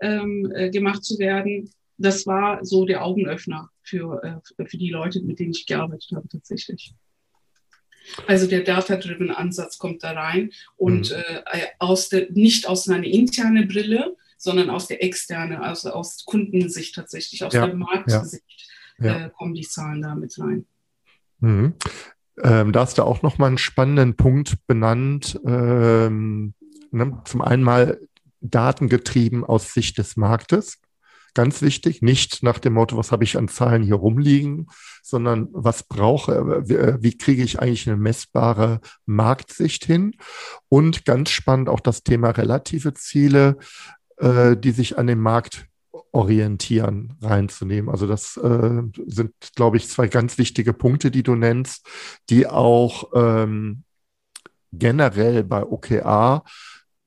ähm, 0.00 0.50
äh, 0.54 0.70
gemacht 0.70 1.04
zu 1.04 1.18
werden. 1.18 1.70
Das 1.98 2.26
war 2.26 2.64
so 2.64 2.84
der 2.84 3.04
Augenöffner 3.04 3.70
für, 3.86 4.22
äh, 4.22 4.66
für 4.66 4.76
die 4.76 4.90
Leute, 4.90 5.22
mit 5.22 5.38
denen 5.38 5.52
ich 5.52 5.66
gearbeitet 5.66 6.10
habe 6.14 6.28
tatsächlich. 6.28 6.94
Also 8.26 8.46
der 8.46 8.62
Data-Driven 8.62 9.30
Ansatz 9.30 9.78
kommt 9.78 10.04
da 10.04 10.12
rein 10.12 10.52
und 10.76 11.10
mhm. 11.10 11.16
äh, 11.16 11.66
aus 11.78 12.08
der, 12.08 12.30
nicht 12.30 12.68
aus 12.68 12.88
einer 12.88 13.04
internen 13.04 13.68
Brille, 13.68 14.16
sondern 14.36 14.70
aus 14.70 14.86
der 14.86 15.02
externen, 15.02 15.58
also 15.58 15.90
aus 15.90 16.24
Kundensicht 16.24 16.94
tatsächlich, 16.94 17.42
aus 17.44 17.52
ja. 17.52 17.66
der 17.66 17.74
Marktsicht 17.74 18.42
ja. 18.98 19.26
äh, 19.26 19.30
kommen 19.30 19.54
die 19.54 19.66
Zahlen 19.66 20.02
da 20.02 20.14
mit 20.14 20.38
rein. 20.38 20.66
Mhm. 21.40 21.74
Ähm, 22.42 22.72
da 22.72 22.80
hast 22.80 22.98
du 22.98 23.02
auch 23.02 23.22
nochmal 23.22 23.48
einen 23.48 23.58
spannenden 23.58 24.16
Punkt 24.16 24.66
benannt. 24.66 25.40
Ähm, 25.46 26.54
ne, 26.90 27.22
zum 27.24 27.40
einen 27.40 27.62
mal 27.62 28.00
datengetrieben 28.40 29.44
aus 29.44 29.72
Sicht 29.72 29.98
des 29.98 30.16
Marktes. 30.16 30.78
Ganz 31.36 31.60
wichtig, 31.60 32.00
nicht 32.00 32.42
nach 32.42 32.58
dem 32.58 32.72
Motto, 32.72 32.96
was 32.96 33.12
habe 33.12 33.22
ich 33.22 33.36
an 33.36 33.48
Zahlen 33.48 33.82
hier 33.82 33.96
rumliegen, 33.96 34.68
sondern 35.02 35.48
was 35.52 35.82
brauche, 35.82 36.66
wie, 36.66 36.76
äh, 36.76 36.96
wie 37.02 37.14
kriege 37.18 37.42
ich 37.42 37.60
eigentlich 37.60 37.86
eine 37.86 37.98
messbare 37.98 38.80
Marktsicht 39.04 39.84
hin? 39.84 40.16
Und 40.70 41.04
ganz 41.04 41.28
spannend 41.28 41.68
auch 41.68 41.80
das 41.80 42.02
Thema 42.02 42.30
relative 42.30 42.94
Ziele, 42.94 43.58
äh, 44.16 44.56
die 44.56 44.70
sich 44.70 44.96
an 44.96 45.08
den 45.08 45.20
Markt 45.20 45.66
orientieren, 46.10 47.18
reinzunehmen. 47.20 47.90
Also 47.90 48.06
das 48.06 48.38
äh, 48.38 48.80
sind, 49.06 49.34
glaube 49.56 49.76
ich, 49.76 49.90
zwei 49.90 50.08
ganz 50.08 50.38
wichtige 50.38 50.72
Punkte, 50.72 51.10
die 51.10 51.22
du 51.22 51.34
nennst, 51.34 51.86
die 52.30 52.46
auch 52.46 53.10
ähm, 53.14 53.82
generell 54.72 55.44
bei 55.44 55.62
OKA 55.64 56.44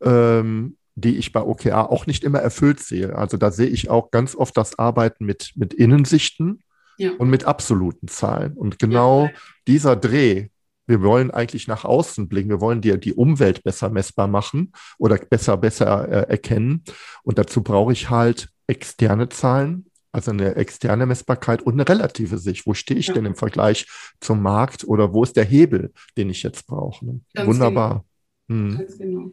ähm, 0.04 0.78
die 1.00 1.18
ich 1.18 1.32
bei 1.32 1.42
OKR 1.42 1.92
auch 1.92 2.06
nicht 2.06 2.24
immer 2.24 2.40
erfüllt 2.40 2.80
sehe. 2.80 3.16
Also 3.16 3.38
da 3.38 3.52
sehe 3.52 3.68
ich 3.68 3.90
auch 3.90 4.12
ganz 4.12 4.36
oft 4.36 4.56
das 4.58 4.78
Arbeiten 4.78 5.26
mit, 5.26 5.52
mit 5.56 5.74
Innensichten 5.74 6.64
ja. 6.98 7.12
und 7.18 7.30
mit 7.30 7.46
absoluten 7.46 8.08
Zahlen. 8.08 8.54
Und 8.54 8.80
genau 8.80 9.26
ja. 9.26 9.32
dieser 9.68 9.96
Dreh, 9.96 10.50
wir 10.88 11.02
wollen 11.02 11.32
eigentlich 11.32 11.68
nach 11.68 11.86
außen 11.86 12.28
blicken, 12.28 12.50
wir 12.50 12.62
wollen 12.62 12.82
die, 12.82 13.00
die 13.00 13.14
Umwelt 13.14 13.64
besser 13.64 13.90
messbar 13.90 14.28
machen 14.28 14.74
oder 14.98 15.18
besser, 15.18 15.58
besser 15.58 16.08
äh, 16.08 16.30
erkennen. 16.30 16.84
Und 17.24 17.38
dazu 17.38 17.62
brauche 17.62 17.94
ich 17.94 18.10
halt 18.10 18.50
externe 18.68 19.30
Zahlen, 19.30 19.86
also 20.12 20.32
eine 20.32 20.56
externe 20.56 21.06
Messbarkeit 21.06 21.62
und 21.62 21.74
eine 21.74 21.88
relative 21.88 22.38
Sicht. 22.38 22.66
Wo 22.66 22.74
stehe 22.74 23.00
ich 23.00 23.08
ja. 23.08 23.14
denn 23.14 23.26
im 23.26 23.36
Vergleich 23.36 23.88
zum 24.20 24.42
Markt 24.42 24.84
oder 24.84 25.14
wo 25.14 25.24
ist 25.24 25.36
der 25.36 25.46
Hebel, 25.46 25.94
den 26.18 26.30
ich 26.30 26.44
jetzt 26.44 26.66
brauche? 26.66 27.06
Ne? 27.06 27.22
Wunderbar. 27.36 28.04
Genau. 28.48 28.70
Hm. 28.70 28.78
Ganz 28.80 28.98
genau. 28.98 29.32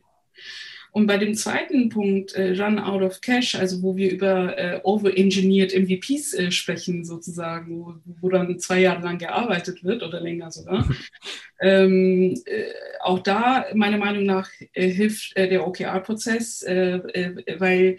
Und 0.97 1.07
bei 1.07 1.19
dem 1.19 1.35
zweiten 1.35 1.91
Punkt, 1.91 2.33
äh, 2.33 2.59
Run 2.59 2.79
Out 2.79 3.03
of 3.03 3.21
Cash, 3.21 3.55
also 3.55 3.83
wo 3.83 3.99
wir 3.99 4.11
über 4.11 4.57
äh, 4.57 4.81
over-engineered 4.83 5.75
MVPs 5.75 6.33
äh, 6.33 6.51
sprechen, 6.51 7.05
sozusagen, 7.05 7.85
wo, 7.85 7.97
wo, 8.23 8.31
dann 8.31 8.59
zwei 8.59 8.81
Jahre 8.81 9.03
lang 9.03 9.19
gearbeitet 9.19 9.85
wird 9.85 10.03
oder 10.03 10.23
länger 10.23 10.51
sogar, 10.51 10.89
ähm, 11.61 12.41
äh, 12.47 12.73
auch 13.01 13.19
da, 13.19 13.67
meiner 13.75 13.99
Meinung 13.99 14.25
nach, 14.25 14.49
äh, 14.73 14.89
hilft 14.89 15.37
äh, 15.37 15.51
der 15.51 15.69
OKR-Prozess, 15.69 16.65
weil 16.65 17.99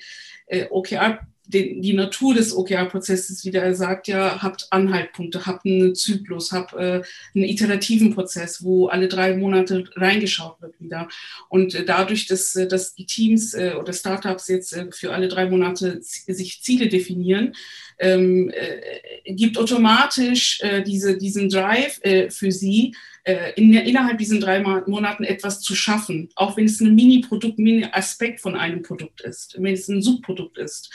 OKR 0.72 1.20
die, 1.48 1.80
die 1.80 1.94
Natur 1.94 2.34
des 2.34 2.56
OKR-Prozesses 2.56 3.46
wieder. 3.46 3.64
Er 3.64 3.74
sagt 3.74 4.08
ja, 4.08 4.42
habt 4.42 4.68
Anhaltpunkte, 4.72 5.46
habt 5.46 5.66
einen 5.66 5.96
Zyklus, 5.96 6.52
habt 6.52 6.74
äh, 6.74 7.02
einen 7.34 7.46
iterativen 7.46 8.14
Prozess, 8.14 8.64
wo 8.64 8.88
alle 8.88 9.08
drei 9.08 9.36
Monate 9.36 9.86
reingeschaut 9.96 10.62
wird 10.62 10.80
wieder. 10.80 11.08
Und 11.50 11.74
äh, 11.74 11.86
dadurch, 11.86 12.28
dass, 12.28 12.56
äh, 12.56 12.68
dass 12.68 12.96
die 12.96 13.06
Teams 13.06 13.54
äh, 13.54 13.74
oder 13.80 13.94
Startups 13.94 14.48
jetzt 14.50 14.74
äh, 14.74 14.88
für 14.92 15.14
alle 15.14 15.30
drei 15.30 15.50
Monate 15.50 16.00
sich 16.02 16.62
Ziele 16.62 16.90
definieren, 16.90 17.54
ähm, 18.00 18.52
äh, 18.54 19.34
gibt 19.34 19.58
automatisch 19.58 20.60
äh, 20.62 20.84
diese, 20.84 21.18
diesen 21.18 21.50
Drive 21.50 22.00
äh, 22.04 22.30
für 22.30 22.52
sie, 22.52 22.94
äh, 23.24 23.54
in, 23.56 23.74
innerhalb 23.74 24.18
diesen 24.18 24.40
drei 24.40 24.62
Monaten 24.62 25.24
etwas 25.24 25.62
zu 25.62 25.76
schaffen, 25.76 26.30
auch 26.36 26.58
wenn 26.58 26.66
es 26.66 26.80
ein 26.80 26.94
Mini-Produkt, 26.94 27.58
Mini-Aspekt 27.58 28.42
von 28.42 28.56
einem 28.56 28.84
Produkt 28.84 29.22
ist, 29.22 29.56
wenn 29.60 29.74
es 29.74 29.88
ein 29.88 30.02
Subprodukt 30.02 30.58
ist. 30.58 30.92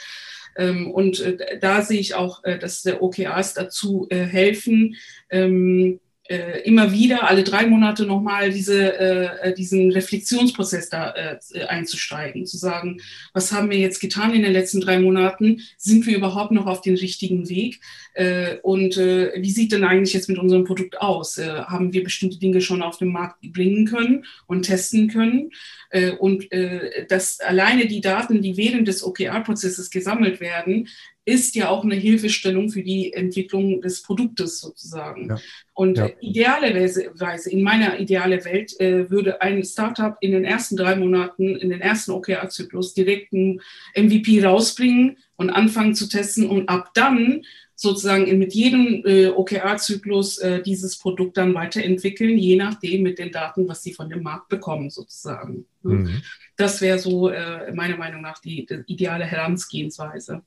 Ähm, 0.56 0.90
und 0.90 1.20
äh, 1.20 1.58
da 1.58 1.82
sehe 1.82 2.00
ich 2.00 2.14
auch, 2.14 2.44
äh, 2.44 2.58
dass 2.58 2.82
der 2.82 3.02
OKRs 3.02 3.54
dazu 3.54 4.06
äh, 4.10 4.24
helfen, 4.24 4.96
ähm, 5.30 6.00
äh, 6.32 6.60
immer 6.60 6.92
wieder 6.92 7.28
alle 7.28 7.44
drei 7.44 7.66
Monate 7.66 8.06
nochmal 8.06 8.50
diese, 8.50 8.98
äh, 8.98 9.50
äh, 9.50 9.54
diesen 9.54 9.92
Reflexionsprozess 9.92 10.88
da 10.88 11.14
äh, 11.14 11.64
einzusteigen, 11.66 12.46
zu 12.46 12.56
sagen, 12.56 13.00
was 13.34 13.52
haben 13.52 13.70
wir 13.70 13.78
jetzt 13.78 14.00
getan 14.00 14.32
in 14.32 14.42
den 14.42 14.52
letzten 14.52 14.80
drei 14.80 14.98
Monaten? 14.98 15.60
Sind 15.76 16.06
wir 16.06 16.16
überhaupt 16.16 16.52
noch 16.52 16.66
auf 16.66 16.80
dem 16.80 16.94
richtigen 16.94 17.50
Weg? 17.50 17.80
Äh, 18.14 18.56
und 18.62 18.96
äh, 18.96 19.32
wie 19.36 19.50
sieht 19.50 19.72
denn 19.72 19.84
eigentlich 19.84 20.14
jetzt 20.14 20.30
mit 20.30 20.38
unserem 20.38 20.64
Produkt 20.64 21.00
aus? 21.00 21.36
Äh, 21.36 21.48
haben 21.48 21.92
wir 21.92 22.02
bestimmte 22.02 22.38
Dinge 22.38 22.62
schon 22.62 22.82
auf 22.82 22.96
den 22.96 23.08
Markt 23.08 23.52
bringen 23.52 23.86
können 23.86 24.24
und 24.46 24.62
testen 24.62 25.08
können? 25.08 25.50
Äh, 25.90 26.12
und 26.12 26.50
äh, 26.50 27.06
dass 27.06 27.40
alleine 27.40 27.86
die 27.86 28.00
Daten, 28.00 28.40
die 28.40 28.56
während 28.56 28.88
des 28.88 29.04
OKR-Prozesses 29.04 29.90
gesammelt 29.90 30.40
werden, 30.40 30.88
ist 31.24 31.54
ja 31.54 31.68
auch 31.68 31.84
eine 31.84 31.94
Hilfestellung 31.94 32.70
für 32.70 32.82
die 32.82 33.12
Entwicklung 33.12 33.80
des 33.80 34.02
Produktes 34.02 34.60
sozusagen. 34.60 35.28
Ja. 35.28 35.38
Und 35.72 35.98
Ja. 35.98 36.08
idealerweise, 36.20 37.50
in 37.50 37.62
meiner 37.62 38.00
ideale 38.00 38.44
Welt, 38.44 38.78
äh, 38.80 39.08
würde 39.08 39.40
ein 39.40 39.62
Startup 39.64 40.16
in 40.20 40.32
den 40.32 40.44
ersten 40.44 40.76
drei 40.76 40.96
Monaten, 40.96 41.56
in 41.56 41.70
den 41.70 41.80
ersten 41.80 42.10
OKR-Zyklus 42.12 42.94
direkt 42.94 43.32
einen 43.32 43.60
MVP 43.94 44.44
rausbringen 44.44 45.18
und 45.36 45.50
anfangen 45.50 45.94
zu 45.94 46.08
testen 46.08 46.48
und 46.48 46.68
ab 46.68 46.90
dann 46.94 47.42
sozusagen 47.74 48.38
mit 48.38 48.54
jedem 48.54 49.02
äh, 49.04 49.28
OKR-Zyklus 49.28 50.38
äh, 50.38 50.62
dieses 50.62 50.98
Produkt 50.98 51.36
dann 51.36 51.54
weiterentwickeln, 51.54 52.38
je 52.38 52.56
nachdem 52.56 53.02
mit 53.02 53.18
den 53.18 53.32
Daten, 53.32 53.66
was 53.66 53.82
sie 53.82 53.92
von 53.92 54.08
dem 54.08 54.22
Markt 54.22 54.48
bekommen 54.48 54.90
sozusagen. 54.90 55.66
Mhm. 55.82 56.22
Das 56.56 56.80
wäre 56.80 56.98
so 56.98 57.28
äh, 57.30 57.72
meiner 57.72 57.96
Meinung 57.96 58.22
nach 58.22 58.38
die, 58.40 58.66
die 58.66 58.92
ideale 58.92 59.24
Herangehensweise. 59.24 60.42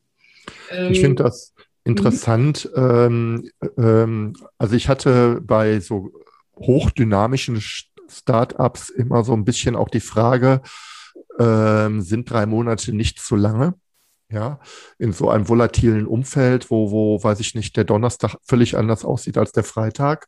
Ähm, 0.72 0.92
Ich 0.92 1.00
finde 1.00 1.24
das 1.24 1.54
interessant. 1.84 2.70
Ähm, 2.76 3.50
ähm, 3.78 4.34
also 4.58 4.76
ich 4.76 4.90
hatte 4.90 5.42
bei 5.42 5.80
so 5.80 6.12
hochdynamischen 6.58 7.58
Sch- 7.58 7.86
Startups 8.10 8.90
immer 8.90 9.24
so 9.24 9.34
ein 9.34 9.46
bisschen 9.46 9.76
auch 9.76 9.90
die 9.90 10.00
Frage, 10.00 10.62
ähm, 11.40 12.02
sind 12.02 12.30
drei 12.30 12.46
Monate 12.46 12.94
nicht 12.94 13.20
zu 13.20 13.36
lange? 13.36 13.76
Ja, 14.32 14.60
in 14.98 15.12
so 15.12 15.30
einem 15.30 15.48
volatilen 15.48 16.08
Umfeld, 16.08 16.72
wo, 16.72 16.90
wo, 16.90 17.24
weiß 17.24 17.40
ich 17.42 17.54
nicht, 17.54 17.78
der 17.78 17.84
Donnerstag 17.84 18.36
völlig 18.44 18.76
anders 18.76 19.06
aussieht 19.06 19.38
als 19.38 19.52
der 19.52 19.64
Freitag. 19.64 20.28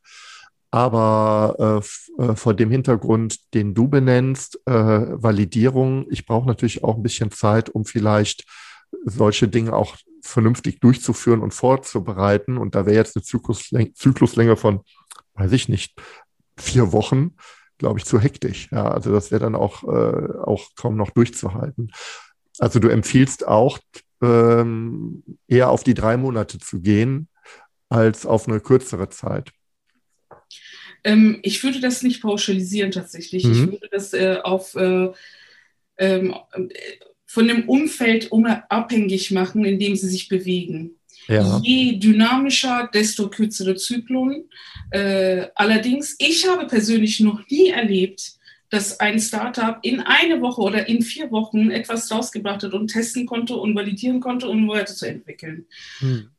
Aber 0.69 1.81
äh, 2.19 2.23
äh, 2.23 2.35
vor 2.35 2.53
dem 2.53 2.69
Hintergrund, 2.69 3.53
den 3.55 3.73
du 3.73 3.87
benennst, 3.87 4.59
äh, 4.67 4.71
Validierung, 4.71 6.05
ich 6.11 6.25
brauche 6.25 6.47
natürlich 6.47 6.83
auch 6.83 6.97
ein 6.97 7.03
bisschen 7.03 7.31
Zeit, 7.31 7.69
um 7.69 7.85
vielleicht 7.85 8.43
solche 9.05 9.47
Dinge 9.47 9.73
auch 9.73 9.95
vernünftig 10.21 10.79
durchzuführen 10.79 11.41
und 11.41 11.53
vorzubereiten. 11.53 12.57
Und 12.57 12.75
da 12.75 12.85
wäre 12.85 12.95
jetzt 12.95 13.15
eine 13.15 13.23
Zykluslänge, 13.23 13.93
Zykluslänge 13.93 14.57
von, 14.57 14.81
weiß 15.35 15.51
ich 15.51 15.69
nicht, 15.69 15.95
vier 16.57 16.91
Wochen, 16.91 17.35
glaube 17.77 17.99
ich, 17.99 18.05
zu 18.05 18.19
hektisch. 18.19 18.69
Ja, 18.71 18.89
also 18.89 19.11
das 19.11 19.31
wäre 19.31 19.41
dann 19.41 19.55
auch, 19.55 19.83
äh, 19.83 20.39
auch 20.43 20.69
kaum 20.75 20.95
noch 20.95 21.11
durchzuhalten. 21.11 21.91
Also 22.59 22.79
du 22.79 22.87
empfiehlst 22.89 23.47
auch, 23.47 23.79
ähm, 24.21 25.23
eher 25.47 25.69
auf 25.69 25.83
die 25.83 25.93
drei 25.93 26.17
Monate 26.17 26.57
zu 26.57 26.81
gehen, 26.81 27.29
als 27.89 28.25
auf 28.25 28.47
eine 28.47 28.59
kürzere 28.59 29.09
Zeit. 29.09 29.51
Ähm, 31.03 31.39
ich 31.43 31.63
würde 31.63 31.79
das 31.79 32.03
nicht 32.03 32.21
pauschalisieren 32.21 32.91
tatsächlich. 32.91 33.45
Mhm. 33.45 33.51
Ich 33.51 33.67
würde 33.67 33.87
das 33.91 34.13
äh, 34.13 34.39
auf 34.43 34.75
äh, 34.75 35.11
ähm, 35.97 36.35
äh, 36.53 36.69
von 37.27 37.47
dem 37.47 37.67
Umfeld 37.69 38.31
um, 38.31 38.45
abhängig 38.45 39.31
machen, 39.31 39.65
in 39.65 39.77
dem 39.77 39.95
sie 39.95 40.07
sich 40.07 40.29
bewegen. 40.29 40.91
Ja, 41.27 41.59
Je 41.61 41.97
dynamischer, 41.97 42.89
desto 42.93 43.29
kürzere 43.29 43.75
Zyklen. 43.75 44.45
Äh, 44.91 45.47
allerdings, 45.55 46.15
ich 46.19 46.47
habe 46.47 46.65
persönlich 46.67 47.19
noch 47.19 47.45
nie 47.49 47.67
erlebt, 47.67 48.37
dass 48.69 48.99
ein 48.99 49.19
Startup 49.19 49.77
in 49.81 49.99
eine 49.99 50.41
Woche 50.41 50.61
oder 50.61 50.87
in 50.87 51.01
vier 51.01 51.29
Wochen 51.31 51.69
etwas 51.69 52.09
rausgebracht 52.11 52.63
hat 52.63 52.73
und 52.73 52.87
testen 52.87 53.25
konnte 53.25 53.55
und 53.55 53.75
validieren 53.75 54.21
konnte, 54.21 54.47
um 54.47 54.67
weiterzuentwickeln. 54.69 55.65
Hm. 55.99 56.29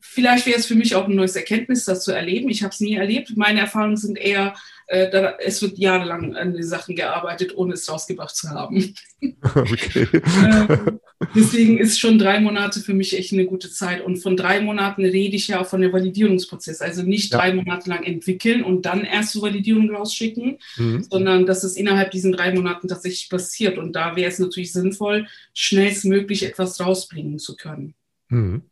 Vielleicht 0.00 0.46
wäre 0.46 0.58
es 0.58 0.66
für 0.66 0.76
mich 0.76 0.94
auch 0.94 1.08
ein 1.08 1.16
neues 1.16 1.34
Erkenntnis, 1.34 1.86
das 1.86 2.04
zu 2.04 2.12
erleben. 2.12 2.48
Ich 2.48 2.62
habe 2.62 2.72
es 2.72 2.78
nie 2.78 2.94
erlebt. 2.94 3.36
Meine 3.36 3.60
Erfahrungen 3.60 3.96
sind 3.96 4.16
eher, 4.16 4.54
äh, 4.86 5.10
da, 5.10 5.36
es 5.38 5.62
wird 5.62 5.78
jahrelang 5.78 6.36
an 6.36 6.52
den 6.54 6.62
Sachen 6.62 6.94
gearbeitet, 6.96 7.56
ohne 7.56 7.74
es 7.74 7.90
rausgebracht 7.90 8.34
zu 8.36 8.50
haben. 8.50 8.94
okay. 9.54 10.08
Ähm, 10.44 11.00
deswegen 11.34 11.78
ist 11.78 11.98
schon 11.98 12.18
drei 12.18 12.40
Monate 12.40 12.80
für 12.80 12.92
mich 12.94 13.16
echt 13.16 13.32
eine 13.32 13.46
gute 13.46 13.70
Zeit. 13.70 14.02
Und 14.02 14.18
von 14.18 14.36
drei 14.36 14.60
Monaten 14.60 15.04
rede 15.04 15.36
ich 15.36 15.48
ja 15.48 15.60
auch 15.60 15.66
von 15.66 15.80
der 15.80 15.92
Validierungsprozess. 15.92 16.80
Also 16.80 17.02
nicht 17.02 17.32
Ja. 17.32 17.38
drei 17.38 17.54
Monate 17.54 17.88
lang 17.88 18.02
entwickeln 18.04 18.62
und 18.62 18.82
dann 18.86 19.04
erst 19.04 19.32
zur 19.32 19.42
Validierung 19.42 19.90
rausschicken, 19.94 20.58
Hm. 20.74 21.02
sondern 21.10 21.46
dass 21.46 21.64
es 21.64 21.76
innerhalb 21.76 22.10
diesen 22.10 22.32
drei 22.32 22.52
Monaten 22.52 22.88
tatsächlich 22.88 23.30
passiert. 23.30 23.78
Und 23.78 23.92
da 23.94 24.16
wäre 24.16 24.30
es 24.30 24.38
natürlich 24.38 24.72
sinnvoll, 24.72 25.26
schnellstmöglich 25.54 26.44
etwas 26.44 26.78
rausbringen 26.80 27.38
zu 27.38 27.56
können, 27.56 27.94
Hm. 28.28 28.62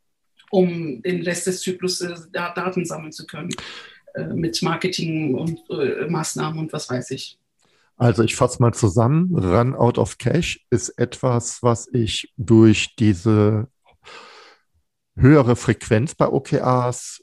um 0.51 1.01
den 1.03 1.23
Rest 1.23 1.47
des 1.47 1.61
Zyklus 1.63 2.01
äh, 2.03 2.15
da- 2.33 2.53
Daten 2.53 2.85
sammeln 2.85 3.13
zu 3.13 3.27
können. 3.27 3.51
Äh, 4.15 4.25
Mit 4.35 4.63
Marketing 4.63 5.35
und 5.35 5.61
äh, 5.71 6.07
Maßnahmen 6.09 6.59
und 6.59 6.73
was 6.73 6.89
weiß 6.91 7.11
ich. 7.13 7.39
Also 7.97 8.23
ich 8.23 8.35
fasse 8.35 8.61
mal 8.61 8.75
zusammen. 8.75 9.35
Run 9.37 9.75
out 9.75 9.99
of 9.99 10.19
cash 10.19 10.65
ist 10.71 10.91
etwas, 10.99 11.63
was 11.63 11.89
ich 11.93 12.33
durch 12.37 12.97
diese 12.97 13.69
höhere 15.15 15.57
Frequenz 15.57 16.15
bei 16.15 16.27
OKRs 16.27 17.23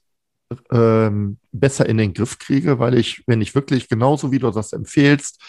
ähm, 0.72 1.38
besser 1.52 1.88
in 1.88 1.98
den 1.98 2.14
Griff 2.14 2.40
kriege, 2.40 2.80
weil 2.80 2.98
ich, 2.98 3.24
wenn 3.28 3.42
ich 3.42 3.56
wirklich 3.56 3.90
genauso 3.90 4.32
wie 4.32 4.40
du 4.40 4.52
das 4.52 4.74
empfehlst, 4.74 5.42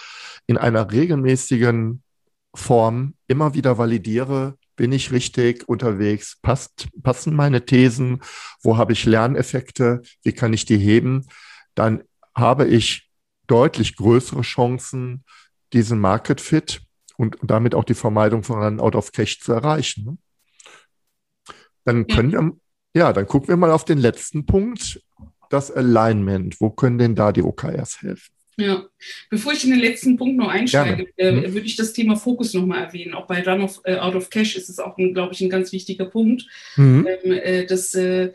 in 0.46 0.56
einer 0.58 0.90
regelmäßigen 0.90 2.02
Form 2.54 3.14
immer 3.26 3.54
wieder 3.54 3.78
validiere, 3.78 4.56
bin 4.80 4.92
ich 4.92 5.12
richtig 5.12 5.68
unterwegs, 5.68 6.38
passt, 6.40 6.88
passen 7.02 7.36
meine 7.36 7.66
Thesen, 7.66 8.22
wo 8.62 8.78
habe 8.78 8.94
ich 8.94 9.04
Lerneffekte, 9.04 10.00
wie 10.22 10.32
kann 10.32 10.54
ich 10.54 10.64
die 10.64 10.78
heben, 10.78 11.26
dann 11.74 12.02
habe 12.34 12.66
ich 12.66 13.10
deutlich 13.46 13.94
größere 13.96 14.40
Chancen, 14.40 15.22
diesen 15.74 16.00
Market 16.00 16.40
Fit 16.40 16.80
und 17.18 17.36
damit 17.42 17.74
auch 17.74 17.84
die 17.84 17.92
Vermeidung 17.92 18.42
von 18.42 18.62
Run 18.62 18.80
out 18.80 18.96
of 18.96 19.12
cash 19.12 19.40
zu 19.40 19.52
erreichen. 19.52 20.18
Dann 21.84 22.06
können 22.06 22.32
wir, 22.32 22.52
ja, 22.94 23.12
dann 23.12 23.26
gucken 23.26 23.48
wir 23.48 23.58
mal 23.58 23.72
auf 23.72 23.84
den 23.84 23.98
letzten 23.98 24.46
Punkt, 24.46 25.04
das 25.50 25.70
Alignment. 25.70 26.58
Wo 26.58 26.70
können 26.70 26.96
denn 26.96 27.14
da 27.14 27.32
die 27.32 27.42
OKRs 27.42 28.00
helfen? 28.00 28.32
Ja, 28.60 28.86
bevor 29.30 29.52
ich 29.52 29.64
in 29.64 29.70
den 29.70 29.80
letzten 29.80 30.16
Punkt 30.16 30.36
noch 30.36 30.48
einsteige, 30.48 31.06
äh, 31.16 31.52
würde 31.52 31.66
ich 31.66 31.76
das 31.76 31.94
Thema 31.94 32.16
Fokus 32.16 32.52
nochmal 32.52 32.84
erwähnen. 32.84 33.14
Auch 33.14 33.26
bei 33.26 33.42
Run 33.42 33.62
of, 33.62 33.80
äh, 33.84 33.96
Out 33.96 34.14
of 34.14 34.28
Cash 34.28 34.54
ist 34.54 34.68
es 34.68 34.78
auch, 34.78 34.96
glaube 34.96 35.32
ich, 35.32 35.40
ein 35.40 35.48
ganz 35.48 35.72
wichtiger 35.72 36.04
Punkt. 36.04 36.46
Mhm. 36.76 37.08
Ähm, 37.24 37.32
äh, 37.32 37.64
dass, 37.64 37.94
äh, 37.94 38.32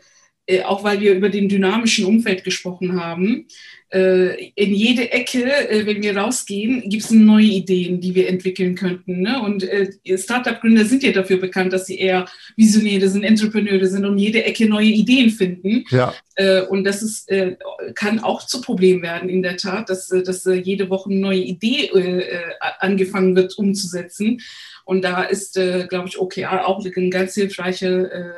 auch 0.64 0.84
weil 0.84 1.00
wir 1.00 1.14
über 1.14 1.28
den 1.28 1.48
dynamischen 1.48 2.04
Umfeld 2.04 2.44
gesprochen 2.44 3.00
haben, 3.00 3.46
äh, 3.88 4.50
in 4.56 4.74
jede 4.74 5.12
Ecke, 5.12 5.44
äh, 5.44 5.86
wenn 5.86 6.02
wir 6.02 6.16
rausgehen, 6.16 6.88
gibt 6.90 7.04
es 7.04 7.10
neue 7.12 7.46
Ideen, 7.46 8.00
die 8.00 8.14
wir 8.16 8.28
entwickeln 8.28 8.74
könnten. 8.74 9.20
Ne? 9.20 9.40
Und 9.40 9.62
äh, 9.62 9.92
Startup-Gründer 10.18 10.84
sind 10.84 11.04
ja 11.04 11.12
dafür 11.12 11.36
bekannt, 11.36 11.72
dass 11.72 11.86
sie 11.86 11.98
eher 11.98 12.26
Visionäre 12.56 13.08
sind, 13.08 13.22
Entrepreneure 13.22 13.86
sind 13.86 14.04
und 14.04 14.18
jede 14.18 14.44
Ecke 14.44 14.68
neue 14.68 14.88
Ideen 14.88 15.30
finden. 15.30 15.84
Ja, 15.90 16.14
Äh, 16.36 16.62
und 16.62 16.84
das 16.84 17.02
ist, 17.02 17.30
äh, 17.30 17.56
kann 17.94 18.18
auch 18.18 18.46
zu 18.46 18.60
Problem 18.60 19.02
werden, 19.02 19.28
in 19.30 19.42
der 19.42 19.56
Tat, 19.56 19.88
dass, 19.88 20.10
äh, 20.10 20.22
dass 20.22 20.44
äh, 20.44 20.54
jede 20.54 20.90
Woche 20.90 21.10
eine 21.10 21.18
neue 21.18 21.40
Idee 21.40 21.90
äh, 21.94 22.20
äh, 22.20 22.40
angefangen 22.78 23.34
wird 23.34 23.56
umzusetzen. 23.56 24.40
Und 24.86 25.02
da 25.02 25.24
ist, 25.24 25.56
äh, 25.56 25.86
glaube 25.88 26.08
ich, 26.08 26.18
OKR 26.18 26.66
auch 26.66 26.82
ein 26.84 27.10
ganz 27.10 27.34
hilfreiches 27.34 28.08
äh, 28.08 28.32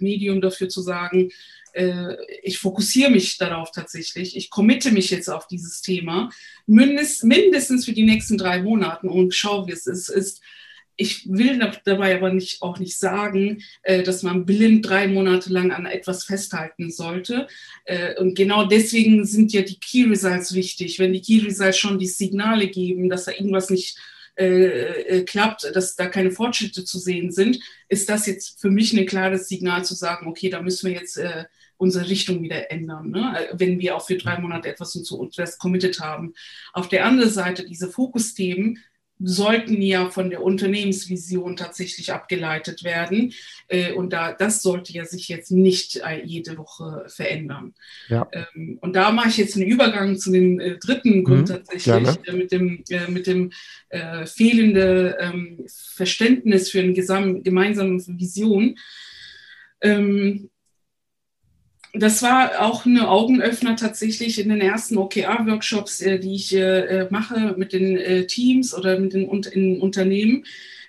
Medium 0.00 0.40
dafür 0.40 0.68
zu 0.68 0.82
sagen, 0.82 1.30
äh, 1.72 2.16
ich 2.42 2.58
fokussiere 2.58 3.10
mich 3.10 3.38
darauf 3.38 3.70
tatsächlich. 3.70 4.36
Ich 4.36 4.50
committe 4.50 4.90
mich 4.90 5.10
jetzt 5.10 5.30
auf 5.30 5.46
dieses 5.46 5.82
Thema, 5.82 6.30
mindest, 6.66 7.22
mindestens 7.22 7.84
für 7.84 7.92
die 7.92 8.04
nächsten 8.04 8.36
drei 8.36 8.60
Monate 8.60 9.06
und 9.06 9.34
schau, 9.34 9.68
wie 9.68 9.72
es 9.72 9.86
ist. 9.86 10.08
ist 10.08 10.42
ich 10.96 11.28
will 11.28 11.58
da- 11.58 11.72
dabei 11.84 12.16
aber 12.16 12.32
nicht, 12.32 12.62
auch 12.62 12.78
nicht 12.78 12.96
sagen, 12.98 13.62
äh, 13.82 14.02
dass 14.02 14.22
man 14.24 14.46
blind 14.46 14.88
drei 14.88 15.06
Monate 15.08 15.52
lang 15.52 15.72
an 15.72 15.86
etwas 15.86 16.24
festhalten 16.24 16.90
sollte. 16.90 17.46
Äh, 17.84 18.16
und 18.20 18.34
genau 18.36 18.64
deswegen 18.66 19.24
sind 19.24 19.52
ja 19.52 19.62
die 19.62 19.78
Key 19.78 20.04
Results 20.04 20.54
wichtig. 20.54 20.98
Wenn 20.98 21.12
die 21.12 21.20
Key 21.20 21.44
Results 21.44 21.78
schon 21.78 21.98
die 21.98 22.06
Signale 22.06 22.68
geben, 22.68 23.08
dass 23.08 23.24
da 23.24 23.32
irgendwas 23.32 23.70
nicht 23.70 23.96
äh, 24.36 25.18
äh, 25.18 25.24
klappt, 25.24 25.70
dass 25.74 25.94
da 25.94 26.06
keine 26.06 26.30
Fortschritte 26.30 26.84
zu 26.84 26.98
sehen 26.98 27.30
sind, 27.30 27.60
ist 27.88 28.08
das 28.08 28.26
jetzt 28.26 28.60
für 28.60 28.70
mich 28.70 28.92
ein 28.92 29.06
klares 29.06 29.48
Signal 29.48 29.84
zu 29.84 29.94
sagen, 29.94 30.26
okay, 30.26 30.50
da 30.50 30.60
müssen 30.60 30.88
wir 30.88 30.96
jetzt 30.96 31.16
äh, 31.18 31.44
unsere 31.76 32.08
Richtung 32.08 32.42
wieder 32.42 32.70
ändern, 32.70 33.10
ne? 33.10 33.34
Äh, 33.38 33.54
wenn 33.54 33.78
wir 33.78 33.96
auch 33.96 34.06
für 34.06 34.16
drei 34.16 34.38
Monate 34.38 34.68
etwas 34.68 34.96
uns 34.96 35.08
zu 35.08 35.30
das 35.36 35.58
committed 35.58 36.00
haben. 36.00 36.34
Auf 36.72 36.88
der 36.88 37.04
anderen 37.04 37.30
Seite, 37.30 37.64
diese 37.64 37.88
Fokusthemen 37.88 38.82
sollten 39.20 39.80
ja 39.80 40.10
von 40.10 40.28
der 40.28 40.42
Unternehmensvision 40.42 41.56
tatsächlich 41.56 42.12
abgeleitet 42.12 42.82
werden. 42.82 43.32
Äh, 43.68 43.92
Und 43.92 44.12
da, 44.12 44.32
das 44.32 44.60
sollte 44.60 44.92
ja 44.92 45.04
sich 45.04 45.28
jetzt 45.28 45.50
nicht 45.52 45.96
äh, 46.04 46.22
jede 46.24 46.58
Woche 46.58 47.04
verändern. 47.08 47.74
Ja. 48.08 48.28
Ähm, 48.32 48.78
Und 48.80 48.96
da 48.96 49.12
mache 49.12 49.28
ich 49.28 49.36
jetzt 49.36 49.56
einen 49.56 49.66
Übergang 49.66 50.18
zu 50.18 50.32
dem 50.32 50.58
äh, 50.60 50.78
dritten 50.78 51.24
Grund 51.24 51.34
Mhm, 51.42 51.46
tatsächlich, 51.46 52.22
gerne. 52.22 52.38
mit 52.38 52.52
dem, 52.52 52.84
mit 53.08 53.26
dem 53.26 53.52
äh, 53.88 54.26
fehlende 54.26 55.16
ähm, 55.20 55.64
Verständnis 55.68 56.70
für 56.70 56.80
eine 56.80 56.92
gemeinsame 56.92 57.98
Vision. 58.06 58.76
Ähm, 59.80 60.50
das 61.94 62.22
war 62.22 62.60
auch 62.60 62.86
eine 62.86 63.08
Augenöffner 63.08 63.76
tatsächlich 63.76 64.40
in 64.40 64.48
den 64.48 64.60
ersten 64.60 64.98
OKR-Workshops, 64.98 66.00
äh, 66.00 66.18
die 66.18 66.34
ich 66.34 66.54
äh, 66.54 67.06
mache 67.10 67.54
mit 67.56 67.72
den 67.72 67.96
äh, 67.96 68.26
Teams 68.26 68.74
oder 68.74 68.98
mit 68.98 69.12
den 69.12 69.28
in 69.52 69.80
Unternehmen. 69.80 70.44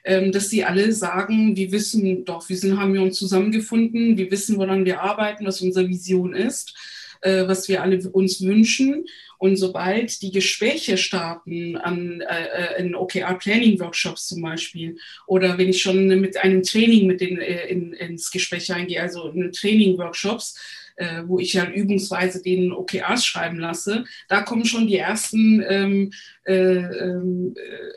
ähm, 0.07 0.31
dass 0.31 0.49
sie 0.49 0.63
alle 0.63 0.91
sagen, 0.91 1.55
wir 1.55 1.71
wissen 1.71 2.25
doch, 2.25 2.47
wir 2.47 2.57
sind, 2.57 2.79
haben 2.79 2.93
wir 2.93 3.01
uns 3.01 3.17
zusammengefunden, 3.17 4.17
wir 4.17 4.29
wissen, 4.29 4.57
woran 4.57 4.85
wir 4.85 5.01
arbeiten, 5.01 5.45
was 5.47 5.61
unsere 5.61 5.89
Vision 5.89 6.35
ist, 6.35 6.75
äh, 7.21 7.47
was 7.47 7.67
wir 7.67 7.81
alle 7.81 8.07
uns 8.09 8.41
wünschen. 8.41 9.05
Und 9.37 9.57
sobald 9.57 10.21
die 10.21 10.31
Gespräche 10.31 10.97
starten 10.97 11.77
an 11.77 12.21
äh, 12.21 12.79
in 12.79 12.95
OKR-Planning-Workshops 12.95 14.27
zum 14.27 14.41
Beispiel 14.41 14.97
oder 15.27 15.57
wenn 15.57 15.69
ich 15.69 15.81
schon 15.81 16.07
mit 16.07 16.37
einem 16.37 16.63
Training 16.63 17.07
mit 17.07 17.21
den, 17.21 17.39
äh, 17.39 17.67
in, 17.67 17.93
ins 17.93 18.31
Gespräch 18.31 18.71
eingehe, 18.73 19.01
also 19.01 19.29
in 19.29 19.51
Training-Workshops, 19.51 20.57
äh, 20.97 21.23
wo 21.25 21.39
ich 21.39 21.53
ja 21.53 21.69
übungsweise 21.69 22.41
den 22.41 22.71
OKRs 22.71 23.25
schreiben 23.25 23.59
lasse, 23.59 24.05
da 24.27 24.41
kommen 24.41 24.65
schon 24.65 24.87
die 24.87 24.97
ersten 24.97 25.63
ähm, 25.67 26.11
äh, 26.45 26.53
äh, 26.53 27.21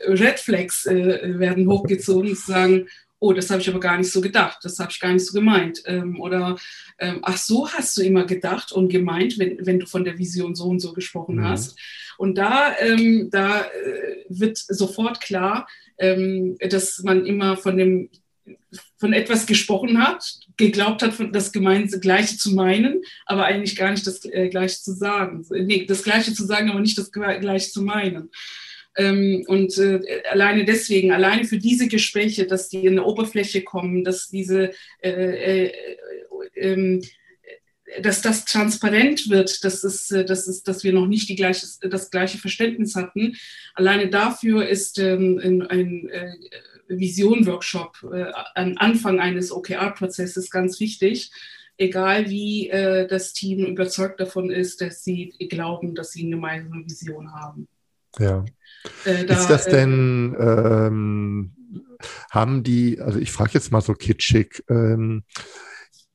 Red 0.07 0.39
Flags 0.39 0.85
äh, 0.85 1.39
werden 1.39 1.69
hochgezogen, 1.69 2.35
zu 2.35 2.51
sagen, 2.51 2.87
oh, 3.19 3.33
das 3.33 3.49
habe 3.49 3.61
ich 3.61 3.69
aber 3.69 3.79
gar 3.79 3.97
nicht 3.97 4.11
so 4.11 4.21
gedacht, 4.21 4.59
das 4.63 4.79
habe 4.79 4.91
ich 4.91 4.99
gar 4.99 5.11
nicht 5.11 5.25
so 5.25 5.33
gemeint. 5.33 5.81
Ähm, 5.85 6.19
oder 6.19 6.57
ähm, 6.97 7.19
ach 7.21 7.37
so 7.37 7.69
hast 7.69 7.97
du 7.97 8.01
immer 8.01 8.25
gedacht 8.25 8.71
und 8.71 8.89
gemeint, 8.89 9.37
wenn, 9.37 9.65
wenn 9.65 9.79
du 9.79 9.85
von 9.85 10.03
der 10.03 10.17
Vision 10.17 10.55
so 10.55 10.65
und 10.65 10.79
so 10.79 10.93
gesprochen 10.93 11.35
mhm. 11.35 11.45
hast. 11.45 11.77
Und 12.17 12.37
da, 12.37 12.77
ähm, 12.79 13.29
da 13.31 13.61
äh, 13.61 14.25
wird 14.29 14.57
sofort 14.57 15.21
klar, 15.21 15.67
ähm, 15.97 16.57
dass 16.69 16.99
man 17.03 17.25
immer 17.25 17.57
von 17.57 17.77
dem 17.77 18.09
von 18.97 19.13
etwas 19.13 19.45
gesprochen 19.45 20.05
hat, 20.05 20.39
geglaubt 20.57 21.01
hat, 21.01 21.13
das 21.33 21.51
Gemeinde, 21.51 21.99
Gleiche 21.99 22.37
zu 22.37 22.53
meinen, 22.53 23.01
aber 23.25 23.45
eigentlich 23.45 23.75
gar 23.75 23.91
nicht 23.91 24.05
das 24.05 24.25
äh, 24.25 24.49
Gleiche 24.49 24.81
zu 24.81 24.93
sagen. 24.93 25.45
Nee, 25.49 25.85
das 25.85 26.03
Gleiche 26.03 26.33
zu 26.33 26.45
sagen, 26.45 26.69
aber 26.69 26.79
nicht 26.79 26.97
das 26.97 27.11
Gleiche 27.11 27.71
zu 27.71 27.81
meinen. 27.81 28.29
Ähm, 28.97 29.43
und 29.47 29.77
äh, 29.77 30.23
alleine 30.29 30.65
deswegen, 30.65 31.11
alleine 31.11 31.45
für 31.45 31.57
diese 31.57 31.87
Gespräche, 31.87 32.47
dass 32.47 32.69
die 32.69 32.85
in 32.85 32.93
eine 32.93 33.05
Oberfläche 33.05 33.63
kommen, 33.63 34.03
dass 34.03 34.29
diese 34.29 34.71
äh, 35.01 35.67
äh, 35.67 35.71
ähm, 36.55 37.01
dass 38.01 38.21
das 38.21 38.45
transparent 38.45 39.29
wird, 39.29 39.63
dass, 39.63 39.83
es, 39.83 40.11
äh, 40.11 40.25
dass, 40.25 40.47
es, 40.47 40.63
dass 40.63 40.83
wir 40.83 40.93
noch 40.93 41.07
nicht 41.07 41.29
die 41.29 41.35
gleiche, 41.35 41.65
das 41.81 42.11
gleiche 42.11 42.37
Verständnis 42.37 42.95
hatten. 42.95 43.35
Alleine 43.73 44.09
dafür 44.09 44.67
ist 44.67 44.99
ähm, 44.99 45.39
ein, 45.43 45.61
ein 45.67 46.09
äh, 46.09 46.33
Vision-Workshop 46.87 48.07
äh, 48.13 48.31
am 48.55 48.75
Anfang 48.77 49.19
eines 49.19 49.51
OKR-Prozesses 49.51 50.49
ganz 50.49 50.79
wichtig, 50.79 51.31
egal 51.77 52.29
wie 52.29 52.69
das 53.09 53.31
Team 53.31 53.65
überzeugt 53.65 54.19
davon 54.19 54.51
ist, 54.51 54.81
dass 54.81 55.01
sie 55.01 55.33
glauben, 55.49 55.95
dass 55.95 56.11
sie 56.11 56.23
eine 56.23 56.31
gemeinsame 56.31 56.83
Vision 56.83 57.31
haben. 57.31 57.69
Ja. 58.19 58.45
Äh, 59.05 59.25
da, 59.25 59.33
ist 59.33 59.47
das 59.47 59.67
äh, 59.67 59.71
denn, 59.71 60.35
ähm, 60.39 61.55
haben 62.31 62.63
die, 62.63 62.99
also 63.01 63.19
ich 63.19 63.31
frage 63.31 63.51
jetzt 63.53 63.71
mal 63.71 63.81
so 63.81 63.93
kitschig, 63.93 64.63
ähm, 64.69 65.23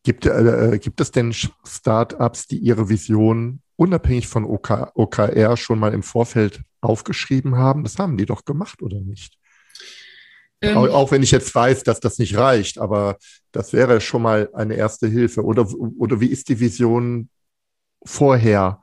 gibt, 0.02 0.26
äh, 0.26 0.78
gibt 0.80 1.00
es 1.00 1.10
denn 1.10 1.32
Startups, 1.32 2.46
die 2.46 2.58
ihre 2.58 2.88
Vision 2.88 3.60
unabhängig 3.76 4.28
von 4.28 4.44
OK, 4.44 4.92
OKR 4.94 5.56
schon 5.56 5.78
mal 5.78 5.92
im 5.92 6.02
Vorfeld 6.02 6.62
aufgeschrieben 6.80 7.56
haben? 7.56 7.82
Das 7.82 7.98
haben 7.98 8.16
die 8.16 8.26
doch 8.26 8.44
gemacht, 8.44 8.82
oder 8.82 9.00
nicht? 9.00 9.38
Ähm, 10.60 10.76
auch 10.76 11.10
wenn 11.10 11.22
ich 11.22 11.30
jetzt 11.30 11.54
weiß, 11.54 11.82
dass 11.82 12.00
das 12.00 12.18
nicht 12.18 12.36
reicht, 12.36 12.78
aber 12.78 13.18
das 13.52 13.72
wäre 13.72 14.00
schon 14.00 14.22
mal 14.22 14.48
eine 14.54 14.74
erste 14.74 15.06
Hilfe. 15.06 15.44
Oder, 15.44 15.68
oder 15.74 16.20
wie 16.20 16.28
ist 16.28 16.48
die 16.48 16.60
Vision 16.60 17.28
vorher 18.04 18.80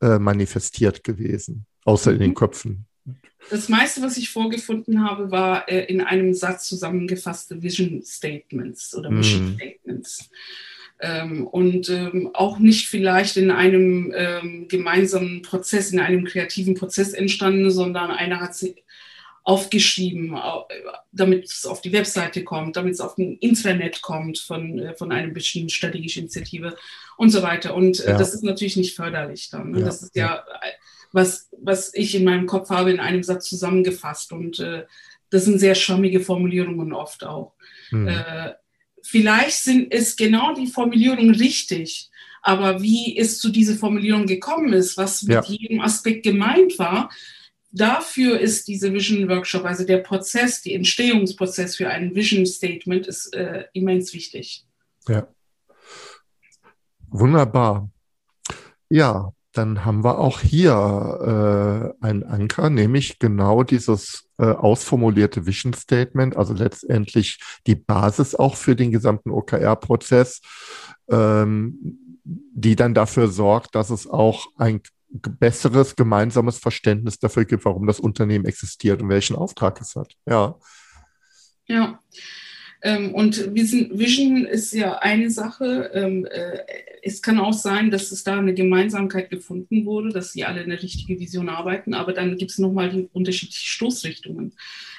äh, 0.00 0.18
manifestiert 0.18 1.02
gewesen, 1.02 1.66
außer 1.86 2.12
in 2.12 2.18
den 2.18 2.30
mhm. 2.30 2.34
Köpfen? 2.34 2.86
Das 3.48 3.68
meiste, 3.68 4.02
was 4.02 4.16
ich 4.16 4.30
vorgefunden 4.30 5.08
habe, 5.08 5.30
war 5.30 5.68
äh, 5.68 5.84
in 5.84 6.00
einem 6.00 6.34
Satz 6.34 6.68
zusammengefasste 6.68 7.62
Vision 7.62 8.02
Statements 8.02 8.94
oder 8.94 9.10
Mission 9.10 9.50
mhm. 9.50 9.54
Statements. 9.54 10.30
Ähm, 10.98 11.46
und 11.46 11.88
ähm, 11.90 12.30
auch 12.32 12.58
nicht 12.58 12.88
vielleicht 12.88 13.36
in 13.36 13.50
einem 13.50 14.12
ähm, 14.16 14.66
gemeinsamen 14.68 15.42
Prozess, 15.42 15.92
in 15.92 16.00
einem 16.00 16.24
kreativen 16.24 16.74
Prozess 16.74 17.12
entstanden, 17.12 17.70
sondern 17.70 18.10
einer 18.10 18.40
hat 18.40 18.56
sie 18.56 18.76
aufgeschrieben, 19.44 20.36
damit 21.12 21.44
es 21.44 21.66
auf 21.66 21.80
die 21.80 21.92
Webseite 21.92 22.42
kommt, 22.42 22.76
damit 22.76 22.94
es 22.94 23.00
auf 23.00 23.14
den 23.14 23.36
Internet 23.38 24.02
kommt 24.02 24.38
von, 24.38 24.76
äh, 24.80 24.94
von 24.96 25.12
einer 25.12 25.32
bestimmten 25.32 25.68
strategischen 25.68 26.22
Initiative 26.22 26.76
und 27.16 27.30
so 27.30 27.42
weiter. 27.42 27.76
Und 27.76 28.00
äh, 28.00 28.10
ja. 28.10 28.18
das 28.18 28.34
ist 28.34 28.42
natürlich 28.42 28.76
nicht 28.76 28.96
förderlich 28.96 29.48
dann. 29.50 29.70
Ne? 29.70 29.80
Ja. 29.80 29.84
Das 29.84 30.02
ist 30.02 30.16
ja, 30.16 30.44
was, 31.12 31.48
was 31.58 31.92
ich 31.94 32.14
in 32.14 32.24
meinem 32.24 32.46
Kopf 32.46 32.70
habe, 32.70 32.90
in 32.90 33.00
einem 33.00 33.22
Satz 33.22 33.48
zusammengefasst. 33.48 34.32
Und 34.32 34.58
äh, 34.60 34.84
das 35.30 35.44
sind 35.44 35.58
sehr 35.58 35.74
schwammige 35.74 36.20
Formulierungen 36.20 36.92
oft 36.92 37.24
auch. 37.24 37.54
Hm. 37.90 38.08
Äh, 38.08 38.52
vielleicht 39.02 39.56
sind, 39.58 39.92
ist 39.92 40.16
genau 40.18 40.54
die 40.54 40.66
Formulierung 40.66 41.30
richtig, 41.30 42.10
aber 42.42 42.80
wie 42.82 43.16
es 43.18 43.38
zu 43.38 43.50
dieser 43.50 43.74
Formulierung 43.74 44.26
gekommen 44.26 44.72
ist, 44.72 44.96
was 44.96 45.22
mit 45.22 45.34
ja. 45.34 45.42
jedem 45.44 45.80
Aspekt 45.80 46.22
gemeint 46.22 46.78
war, 46.78 47.10
dafür 47.72 48.38
ist 48.38 48.68
diese 48.68 48.92
Vision 48.92 49.28
Workshop, 49.28 49.64
also 49.64 49.84
der 49.84 49.98
Prozess, 49.98 50.62
der 50.62 50.74
Entstehungsprozess 50.74 51.76
für 51.76 51.88
ein 51.88 52.14
Vision 52.14 52.46
Statement 52.46 53.06
ist 53.06 53.34
äh, 53.34 53.64
immens 53.72 54.12
wichtig. 54.14 54.64
Ja. 55.08 55.28
Wunderbar. 57.08 57.90
Ja, 58.88 59.32
dann 59.56 59.84
haben 59.84 60.04
wir 60.04 60.18
auch 60.18 60.40
hier 60.40 61.94
äh, 62.00 62.04
einen 62.04 62.24
Anker, 62.24 62.70
nämlich 62.70 63.18
genau 63.18 63.62
dieses 63.62 64.28
äh, 64.38 64.46
ausformulierte 64.46 65.46
Vision 65.46 65.72
Statement, 65.72 66.36
also 66.36 66.52
letztendlich 66.54 67.40
die 67.66 67.74
Basis 67.74 68.34
auch 68.34 68.56
für 68.56 68.76
den 68.76 68.92
gesamten 68.92 69.30
OKR-Prozess, 69.30 70.40
ähm, 71.08 72.20
die 72.24 72.76
dann 72.76 72.94
dafür 72.94 73.28
sorgt, 73.28 73.74
dass 73.74 73.90
es 73.90 74.06
auch 74.06 74.46
ein 74.56 74.82
besseres 75.08 75.96
gemeinsames 75.96 76.58
Verständnis 76.58 77.18
dafür 77.18 77.44
gibt, 77.44 77.64
warum 77.64 77.86
das 77.86 78.00
Unternehmen 78.00 78.44
existiert 78.44 79.00
und 79.00 79.08
welchen 79.08 79.36
Auftrag 79.36 79.80
es 79.80 79.94
hat. 79.96 80.12
Ja. 80.26 80.56
Ja. 81.66 82.00
Ähm, 82.86 83.14
und 83.14 83.52
Vision 83.52 84.46
ist 84.46 84.72
ja 84.72 84.98
eine 84.98 85.28
Sache. 85.28 85.90
Ähm, 85.92 86.24
äh, 86.24 86.58
es 87.02 87.20
kann 87.20 87.40
auch 87.40 87.52
sein, 87.52 87.90
dass 87.90 88.12
es 88.12 88.22
da 88.22 88.38
eine 88.38 88.54
Gemeinsamkeit 88.54 89.28
gefunden 89.28 89.84
wurde, 89.86 90.10
dass 90.10 90.32
sie 90.32 90.44
alle 90.44 90.60
eine 90.60 90.80
richtige 90.80 91.18
Vision 91.18 91.48
arbeiten, 91.48 91.94
aber 91.94 92.12
dann 92.12 92.36
gibt 92.36 92.52
es 92.52 92.58
nochmal 92.58 92.90
die 92.90 93.08
unterschiedlichen 93.12 93.66
Stoßrichtungen. 93.66 94.52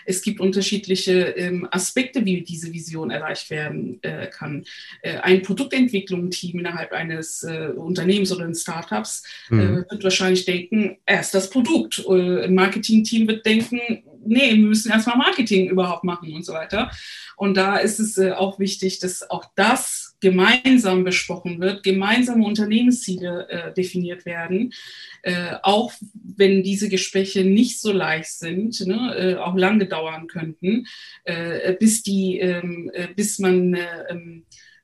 Es 0.06 0.22
gibt 0.22 0.42
unterschiedliche 0.42 1.30
ähm, 1.38 1.68
Aspekte, 1.72 2.26
wie 2.26 2.42
diese 2.42 2.74
Vision 2.74 3.10
erreicht 3.10 3.50
werden 3.50 4.00
äh, 4.04 4.28
kann. 4.28 4.66
Äh, 5.02 5.18
ein 5.18 5.42
Produktentwicklungsteam 5.42 6.60
innerhalb 6.60 6.92
eines 6.92 7.44
äh, 7.44 7.70
Unternehmens 7.76 8.34
oder 8.34 8.46
eines 8.46 8.64
Startups 8.64 9.24
äh, 9.50 9.56
mhm. 9.56 9.86
wird 9.90 10.04
wahrscheinlich 10.04 10.44
denken, 10.44 10.98
erst 11.06 11.34
das 11.34 11.50
Produkt. 11.50 12.06
Äh, 12.08 12.46
ein 12.46 12.56
Marketingteam 12.56 13.28
wird 13.28 13.46
denken, 13.46 13.80
nee, 14.28 14.56
wir 14.56 14.68
müssen 14.68 14.92
erstmal 14.92 15.18
Marketing 15.18 15.70
überhaupt 15.70 16.04
machen 16.04 16.34
und 16.34 16.46
so 16.46 16.54
weiter. 16.54 16.92
Und 17.36 17.56
da 17.56 17.78
ist 17.78 18.00
es 18.00 18.18
äh, 18.18 18.32
auch 18.32 18.60
wichtig, 18.60 19.00
dass 19.00 19.30
auch 19.30 19.46
das 19.56 20.18
gemeinsam 20.20 21.04
besprochen 21.04 21.60
wird, 21.60 21.84
gemeinsame 21.84 22.44
Unternehmensziele 22.44 23.48
äh, 23.50 23.74
definiert 23.74 24.26
werden, 24.26 24.74
äh, 25.22 25.54
auch 25.62 25.94
wenn 26.14 26.64
diese 26.64 26.90
Gespräche 26.90 27.44
nicht 27.44 27.80
so 27.80 27.92
leicht 27.92 28.32
sind, 28.32 28.86
ne, 28.88 29.16
äh, 29.16 29.36
auch 29.36 29.56
lange 29.56 29.86
dauern 29.86 30.28
könnten, 30.28 30.88
äh, 31.26 31.74
bis 31.74 32.02
die, 32.02 32.40
ähm, 32.40 32.90
äh, 32.94 33.08
bis 33.16 33.38
man 33.38 33.78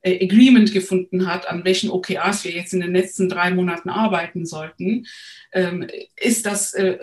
äh, 0.04 0.24
Agreement 0.24 0.72
gefunden 0.72 1.26
hat, 1.26 1.50
an 1.50 1.66
welchen 1.66 1.90
OKRs 1.90 2.44
wir 2.44 2.52
jetzt 2.52 2.74
in 2.74 2.82
den 2.82 2.94
letzten 2.94 3.30
drei 3.30 3.52
Monaten 3.52 3.90
arbeiten 3.90 4.46
sollten, 4.46 5.08
ähm, 5.52 5.88
ist 6.16 6.46
das 6.46 6.74
äh, 6.74 6.98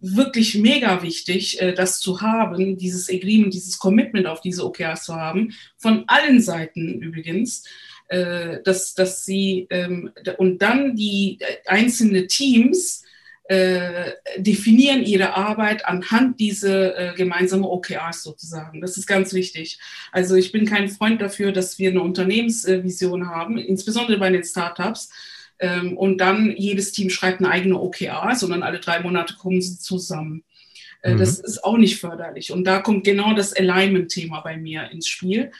wirklich 0.00 0.54
mega 0.54 1.02
wichtig, 1.02 1.60
äh, 1.60 1.72
das 1.72 2.00
zu 2.00 2.20
haben, 2.20 2.78
dieses 2.78 3.10
Agreement, 3.10 3.52
dieses 3.52 3.78
Commitment 3.78 4.26
auf 4.26 4.40
diese 4.40 4.64
OKRs 4.64 5.04
zu 5.04 5.14
haben, 5.16 5.52
von 5.76 6.04
allen 6.06 6.40
Seiten 6.40 7.02
übrigens. 7.02 7.64
Äh, 8.08 8.62
dass, 8.64 8.94
dass 8.94 9.24
sie 9.24 9.68
ähm, 9.70 10.10
und 10.36 10.60
dann 10.62 10.96
die 10.96 11.38
einzelnen 11.64 12.26
Teams 12.26 13.04
äh, 13.50 14.12
definieren 14.36 15.02
ihre 15.02 15.34
Arbeit 15.34 15.84
anhand 15.84 16.38
dieser 16.38 16.96
äh, 16.96 17.14
gemeinsamen 17.16 17.64
OKRs 17.64 18.22
sozusagen. 18.22 18.80
Das 18.80 18.96
ist 18.96 19.08
ganz 19.08 19.32
wichtig. 19.32 19.80
Also 20.12 20.36
ich 20.36 20.52
bin 20.52 20.66
kein 20.66 20.88
Freund 20.88 21.20
dafür, 21.20 21.50
dass 21.50 21.76
wir 21.76 21.90
eine 21.90 22.00
Unternehmensvision 22.00 23.28
haben, 23.28 23.58
insbesondere 23.58 24.18
bei 24.18 24.30
den 24.30 24.44
Startups. 24.44 25.10
Ähm, 25.58 25.98
und 25.98 26.18
dann 26.18 26.54
jedes 26.56 26.92
Team 26.92 27.10
schreibt 27.10 27.40
eine 27.40 27.50
eigene 27.50 27.80
OKR, 27.80 28.36
sondern 28.36 28.62
alle 28.62 28.78
drei 28.78 29.00
Monate 29.00 29.34
kommen 29.34 29.60
sie 29.60 29.80
zusammen. 29.80 30.44
Äh, 31.02 31.14
mhm. 31.14 31.18
Das 31.18 31.40
ist 31.40 31.64
auch 31.64 31.76
nicht 31.76 31.98
förderlich. 31.98 32.52
Und 32.52 32.62
da 32.62 32.78
kommt 32.78 33.02
genau 33.02 33.34
das 33.34 33.52
Alignment-Thema 33.52 34.42
bei 34.42 34.58
mir 34.58 34.92
ins 34.92 35.08
Spiel. 35.08 35.50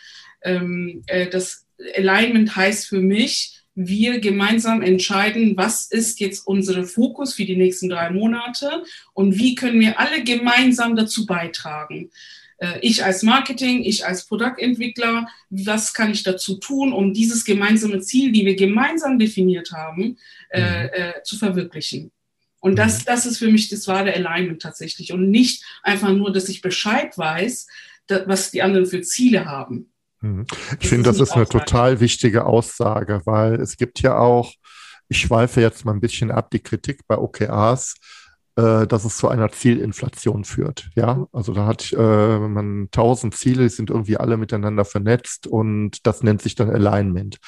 Ähm, 0.42 1.03
äh, 1.09 1.29
das 1.29 1.66
Alignment 1.96 2.55
heißt 2.55 2.87
für 2.87 3.00
mich, 3.00 3.60
wir 3.87 4.21
gemeinsam 4.21 4.83
entscheiden, 4.83 5.57
was 5.57 5.87
ist 5.87 6.21
jetzt 6.21 6.47
unser 6.47 6.85
Fokus 6.85 7.35
für 7.35 7.45
die 7.45 7.57
nächsten 7.57 7.88
drei 7.88 8.11
Monate 8.11 8.85
und 9.14 9.38
wie 9.38 9.55
können 9.55 9.81
wir 9.81 9.99
alle 9.99 10.23
gemeinsam 10.23 10.97
dazu 10.97 11.25
beitragen. 11.27 12.11
Äh, 12.59 12.79
ich 12.83 13.05
als 13.05 13.23
Marketing, 13.23 13.83
ich 13.83 14.07
als 14.07 14.27
Produktentwickler, 14.27 15.29
was 15.49 15.95
kann 15.95 16.11
ich 16.11 16.23
dazu 16.23 16.57
tun, 16.57 16.93
um 16.93 17.14
dieses 17.14 17.45
gemeinsame 17.45 18.01
Ziel, 18.01 18.33
die 18.33 18.45
wir 18.45 18.55
gemeinsam 18.55 19.19
definiert 19.19 19.73
haben, 19.73 20.19
äh, 20.51 20.61
mhm. 20.61 20.88
äh, 20.93 21.23
zu 21.25 21.38
verwirklichen. 21.38 22.12
Und 22.61 22.79
das, 22.79 23.01
mhm. 23.01 23.05
das 23.07 23.25
ist 23.25 23.38
für 23.38 23.51
mich 23.51 23.71
das 23.71 23.88
wahre 23.88 24.12
Alignment 24.14 24.61
tatsächlich. 24.61 25.12
Und 25.12 25.31
nicht 25.31 25.64
einfach 25.83 26.12
nur, 26.12 26.33
dass 26.33 26.51
ich 26.51 26.61
Bescheid 26.61 27.16
weiß, 27.16 27.66
was 28.27 28.51
die 28.51 28.61
anderen 28.61 28.87
für 28.87 29.01
Ziele 29.01 29.47
haben. 29.47 29.90
Mhm. 30.21 30.47
Ich 30.81 30.89
finde, 30.89 31.11
das 31.11 31.21
ist 31.21 31.33
eine 31.33 31.47
total 31.47 32.01
wichtige 32.01 32.45
Aussage, 32.45 33.23
weil 33.25 33.55
es 33.55 33.77
gibt 33.77 34.01
ja 34.01 34.19
auch, 34.19 34.53
ich 35.09 35.19
schweife 35.19 35.61
jetzt 35.61 35.85
mal 35.85 35.93
ein 35.93 36.01
bisschen 36.01 36.31
ab, 36.31 36.51
die 36.51 36.61
Kritik 36.61 37.07
bei 37.07 37.17
OKRs, 37.17 37.95
äh, 38.57 38.87
dass 38.87 39.05
es 39.05 39.17
zu 39.17 39.29
einer 39.29 39.51
Zielinflation 39.51 40.45
führt. 40.45 40.91
Ja, 40.95 41.27
also 41.33 41.53
da 41.53 41.67
hat 41.67 41.93
äh, 41.93 42.39
man 42.39 42.89
tausend 42.91 43.35
Ziele, 43.35 43.63
die 43.65 43.69
sind 43.71 43.91
irgendwie 43.91 44.19
alle 44.19 44.37
miteinander 44.37 44.85
vernetzt 44.85 45.47
und 45.47 46.07
das 46.07 46.23
nennt 46.23 46.43
sich 46.43 46.55
dann 46.55 46.71
Alignment. 46.71 47.39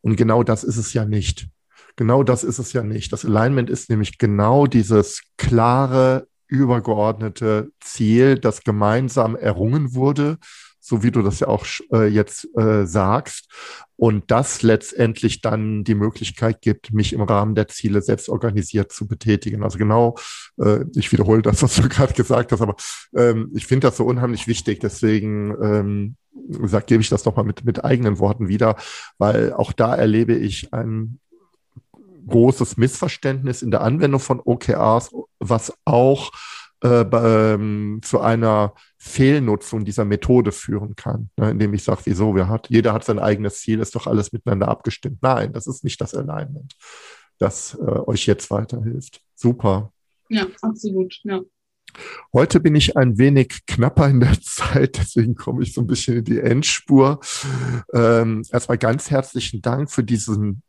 Und 0.00 0.16
genau 0.16 0.42
das 0.42 0.64
ist 0.64 0.76
es 0.76 0.92
ja 0.92 1.04
nicht. 1.04 1.48
Genau 1.96 2.22
das 2.22 2.44
ist 2.44 2.58
es 2.58 2.72
ja 2.72 2.82
nicht. 2.82 3.12
Das 3.12 3.24
Alignment 3.24 3.68
ist 3.68 3.90
nämlich 3.90 4.16
genau 4.16 4.66
dieses 4.66 5.22
klare, 5.36 6.26
übergeordnete 6.46 7.70
Ziel, 7.80 8.38
das 8.38 8.62
gemeinsam 8.62 9.36
errungen 9.36 9.94
wurde 9.94 10.38
so 10.82 11.02
wie 11.04 11.12
du 11.12 11.22
das 11.22 11.40
ja 11.40 11.46
auch 11.46 11.64
äh, 11.92 12.08
jetzt 12.08 12.48
äh, 12.58 12.84
sagst. 12.86 13.48
Und 13.96 14.32
das 14.32 14.62
letztendlich 14.62 15.40
dann 15.40 15.84
die 15.84 15.94
Möglichkeit 15.94 16.60
gibt, 16.60 16.92
mich 16.92 17.12
im 17.12 17.22
Rahmen 17.22 17.54
der 17.54 17.68
Ziele 17.68 18.02
selbst 18.02 18.28
organisiert 18.28 18.90
zu 18.90 19.06
betätigen. 19.06 19.62
Also 19.62 19.78
genau, 19.78 20.16
äh, 20.60 20.84
ich 20.96 21.12
wiederhole 21.12 21.40
das, 21.40 21.62
was 21.62 21.76
du 21.76 21.82
gerade 21.88 22.12
gesagt 22.14 22.50
hast, 22.50 22.60
aber 22.60 22.74
ähm, 23.14 23.52
ich 23.54 23.66
finde 23.66 23.86
das 23.86 23.96
so 23.96 24.04
unheimlich 24.04 24.48
wichtig. 24.48 24.80
Deswegen 24.80 25.54
ähm, 25.62 26.16
sag, 26.64 26.88
gebe 26.88 27.00
ich 27.00 27.08
das 27.08 27.24
nochmal 27.24 27.44
mit, 27.44 27.64
mit 27.64 27.84
eigenen 27.84 28.18
Worten 28.18 28.48
wieder, 28.48 28.74
weil 29.18 29.52
auch 29.52 29.72
da 29.72 29.94
erlebe 29.94 30.34
ich 30.34 30.74
ein 30.74 31.20
großes 32.26 32.76
Missverständnis 32.76 33.62
in 33.62 33.70
der 33.70 33.82
Anwendung 33.82 34.20
von 34.20 34.40
OKRs, 34.40 35.10
was 35.38 35.72
auch 35.84 36.32
äh, 36.82 37.06
ähm, 37.12 38.00
zu 38.02 38.20
einer 38.20 38.74
Fehlnutzung 38.98 39.84
dieser 39.84 40.04
Methode 40.04 40.52
führen 40.52 40.96
kann, 40.96 41.30
ne, 41.36 41.50
indem 41.50 41.74
ich 41.74 41.84
sage, 41.84 42.02
wieso, 42.04 42.34
wir 42.34 42.48
hat, 42.48 42.68
jeder 42.70 42.92
hat 42.92 43.04
sein 43.04 43.18
eigenes 43.18 43.60
Ziel, 43.60 43.80
ist 43.80 43.94
doch 43.94 44.06
alles 44.06 44.32
miteinander 44.32 44.68
abgestimmt. 44.68 45.18
Nein, 45.22 45.52
das 45.52 45.66
ist 45.66 45.84
nicht 45.84 46.00
das 46.00 46.14
Alignment, 46.14 46.74
das 47.38 47.74
äh, 47.74 47.84
euch 47.84 48.26
jetzt 48.26 48.50
weiterhilft. 48.50 49.20
Super. 49.34 49.92
Ja, 50.28 50.46
absolut, 50.60 51.20
ja. 51.24 51.40
Heute 52.32 52.58
bin 52.58 52.74
ich 52.74 52.96
ein 52.96 53.18
wenig 53.18 53.66
knapper 53.66 54.08
in 54.08 54.20
der 54.20 54.40
Zeit, 54.42 54.98
deswegen 54.98 55.34
komme 55.34 55.62
ich 55.62 55.74
so 55.74 55.82
ein 55.82 55.86
bisschen 55.86 56.18
in 56.18 56.24
die 56.24 56.40
Endspur. 56.40 57.20
Ähm, 57.92 58.42
erstmal 58.50 58.78
ganz 58.78 59.10
herzlichen 59.10 59.62
Dank 59.62 59.90
für 59.90 60.02
diesen 60.02 60.62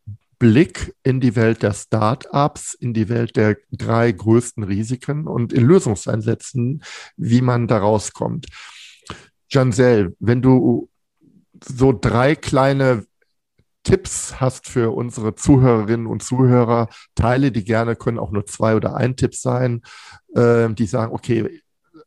Blick 0.43 0.93
in 1.03 1.21
die 1.21 1.37
Welt 1.37 1.63
der 1.63 1.71
Startups, 1.71 2.73
in 2.73 2.93
die 2.93 3.07
Welt 3.07 3.37
der 3.37 3.55
drei 3.71 4.11
größten 4.11 4.65
Risiken 4.65 5.25
und 5.25 5.53
in 5.53 5.65
Lösungseinsätzen, 5.65 6.83
wie 7.15 7.39
man 7.39 7.69
da 7.69 7.77
rauskommt. 7.77 8.47
Jansel, 9.49 10.17
wenn 10.19 10.41
du 10.41 10.89
so 11.65 11.93
drei 11.93 12.35
kleine 12.35 13.05
Tipps 13.83 14.41
hast 14.41 14.67
für 14.67 14.93
unsere 14.93 15.33
Zuhörerinnen 15.35 16.07
und 16.07 16.23
Zuhörer, 16.23 16.89
teile 17.15 17.53
die 17.53 17.63
gerne, 17.63 17.95
können 17.95 18.19
auch 18.19 18.31
nur 18.31 18.45
zwei 18.45 18.75
oder 18.75 18.97
ein 18.97 19.15
Tipp 19.15 19.35
sein, 19.35 19.81
äh, 20.35 20.67
die 20.73 20.87
sagen, 20.87 21.13
okay, 21.13 21.61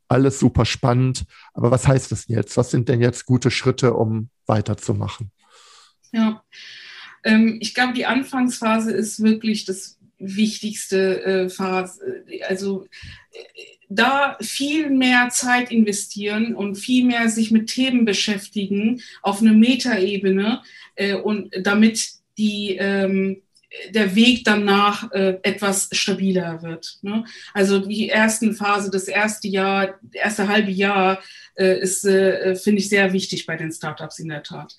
alles 0.09 0.39
super 0.39 0.67
spannend, 0.67 1.25
aber 1.55 1.71
was 1.71 1.89
heißt 1.89 2.13
das 2.13 2.29
jetzt? 2.29 2.59
Was 2.59 2.71
sind 2.71 2.91
denn 2.91 3.01
jetzt 3.01 3.25
gute 3.25 3.51
Schritte, 3.51 3.95
um 3.95 4.29
weiterzumachen? 4.45 5.33
Ja, 6.13 6.43
ähm, 7.27 7.59
ich 7.61 7.75
glaube, 7.75 7.93
die 7.93 8.07
Anfangsphase 8.07 8.93
ist 8.93 9.23
wirklich 9.23 9.65
das 9.65 9.99
wichtigste 10.19 11.25
äh, 11.25 11.49
Phase. 11.49 12.25
Also 12.49 12.87
äh, 13.33 13.39
da 13.89 14.37
viel 14.41 14.91
mehr 14.91 15.29
Zeit 15.31 15.71
investieren 15.71 16.55
und 16.55 16.77
viel 16.77 17.05
mehr 17.05 17.29
sich 17.29 17.51
mit 17.51 17.69
Themen 17.69 18.05
beschäftigen 18.05 19.03
auf 19.23 19.41
einer 19.41 19.53
Metaebene 19.53 20.63
äh, 20.95 21.15
und 21.15 21.53
damit 21.61 22.11
die 22.39 22.77
ähm, 22.79 23.43
der 23.91 24.15
Weg 24.15 24.45
danach 24.45 25.11
äh, 25.13 25.39
etwas 25.43 25.89
stabiler 25.93 26.63
wird. 26.63 26.99
Ne? 27.03 27.25
Also 27.53 27.79
die 27.79 28.09
ersten 28.09 28.55
Phase, 28.55 28.91
das 28.91 29.09
erste 29.09 29.49
Jahr, 29.49 29.99
erste 30.13 30.49
halbe 30.49 30.71
Jahr 30.71 31.23
äh, 31.57 31.79
ist, 31.81 32.05
äh, 32.05 32.55
finde 32.55 32.81
ich, 32.81 32.89
sehr 32.89 33.13
wichtig 33.13 33.47
bei 33.47 33.57
den 33.57 33.73
Startups 33.73 34.19
in 34.19 34.29
der 34.29 34.43
Tat. 34.43 34.77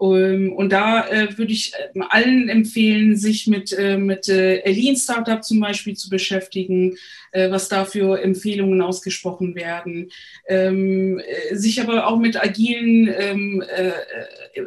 Ähm, 0.00 0.52
und 0.52 0.70
da 0.72 1.06
äh, 1.08 1.38
würde 1.38 1.52
ich 1.52 1.72
äh, 1.74 2.00
allen 2.08 2.48
empfehlen, 2.48 3.16
sich 3.16 3.46
mit, 3.46 3.72
äh, 3.72 3.96
mit 3.96 4.26
Lean 4.26 4.96
Startup 4.96 5.42
zum 5.42 5.60
Beispiel 5.60 5.94
zu 5.94 6.10
beschäftigen, 6.10 6.96
was 7.34 7.68
da 7.68 7.84
für 7.84 8.22
Empfehlungen 8.22 8.80
ausgesprochen 8.80 9.54
werden, 9.54 10.10
ähm, 10.48 11.20
sich 11.50 11.80
aber 11.80 12.06
auch 12.06 12.18
mit 12.18 12.40
agilen 12.40 13.12
ähm, 13.18 13.64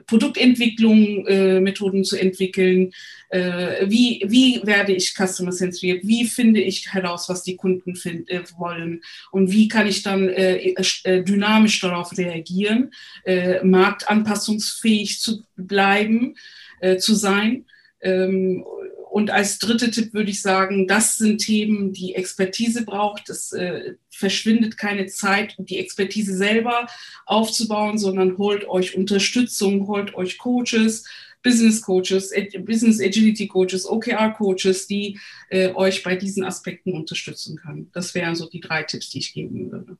Produktentwicklung 0.05 1.23
Methoden 1.63 2.03
zu 2.03 2.17
entwickeln, 2.17 2.91
äh, 3.29 3.89
wie, 3.89 4.23
wie 4.27 4.61
werde 4.63 4.93
ich 4.93 5.13
customer-zentriert, 5.13 6.05
wie 6.05 6.25
finde 6.25 6.61
ich 6.61 6.93
heraus, 6.93 7.27
was 7.27 7.43
die 7.43 7.57
Kunden 7.57 7.95
find, 7.95 8.29
äh, 8.29 8.43
wollen? 8.57 9.01
Und 9.31 9.51
wie 9.51 9.67
kann 9.67 9.87
ich 9.87 10.03
dann 10.03 10.29
äh, 10.29 10.73
äh 11.03 11.23
dynamisch 11.23 11.79
darauf 11.81 12.17
reagieren, 12.17 12.91
äh, 13.25 13.63
marktanpassungsfähig 13.63 15.19
zu 15.19 15.43
bleiben, 15.57 16.35
äh, 16.79 16.97
zu 16.97 17.15
sein. 17.15 17.65
Ähm, 18.01 18.63
und 19.17 19.31
als 19.31 19.57
dritte 19.57 19.89
Tipp 19.89 20.13
würde 20.13 20.29
ich 20.29 20.43
sagen, 20.43 20.85
das 20.85 21.15
sind 21.15 21.39
Themen, 21.39 21.91
die 21.91 22.13
Expertise 22.13 22.85
braucht. 22.85 23.31
Es 23.31 23.51
äh, 23.51 23.95
verschwindet 24.11 24.77
keine 24.77 25.07
Zeit, 25.07 25.55
die 25.57 25.79
Expertise 25.79 26.37
selber 26.37 26.85
aufzubauen, 27.25 27.97
sondern 27.97 28.37
holt 28.37 28.67
euch 28.67 28.95
Unterstützung, 28.95 29.87
holt 29.87 30.13
euch 30.13 30.37
Coaches, 30.37 31.03
Business 31.41 31.81
Coaches, 31.81 32.31
Business 32.59 33.01
Agility 33.01 33.47
Coaches, 33.47 33.89
OKR 33.89 34.35
Coaches, 34.37 34.85
die 34.85 35.17
äh, 35.49 35.69
euch 35.73 36.03
bei 36.03 36.15
diesen 36.15 36.43
Aspekten 36.43 36.93
unterstützen 36.93 37.57
können. 37.57 37.89
Das 37.93 38.13
wären 38.13 38.35
so 38.35 38.47
die 38.47 38.59
drei 38.59 38.83
Tipps, 38.83 39.09
die 39.09 39.17
ich 39.17 39.33
geben 39.33 39.71
würde. 39.71 39.97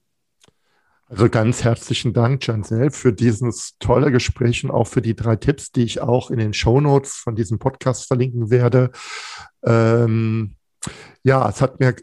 Also 1.10 1.30
ganz 1.30 1.64
herzlichen 1.64 2.14
Dank, 2.14 2.46
Jansel, 2.46 2.92
für 2.92 3.14
dieses 3.14 3.78
tolle 3.80 4.12
Gespräch 4.12 4.64
und 4.66 4.72
auch 4.72 4.88
für 4.88 5.02
die 5.02 5.16
drei 5.16 5.38
Tipps, 5.38 5.72
die 5.72 5.84
ich 5.84 6.02
auch 6.02 6.32
in 6.32 6.38
den 6.38 6.54
Show 6.54 6.82
Notes 6.82 7.14
von 7.14 7.36
diesem 7.36 7.60
Podcast 7.60 8.08
verlinken 8.08 8.50
werde. 8.50 8.92
Ähm, 9.66 10.56
ja, 11.24 11.48
es 11.48 11.62
hat 11.62 11.80
mir 11.80 11.96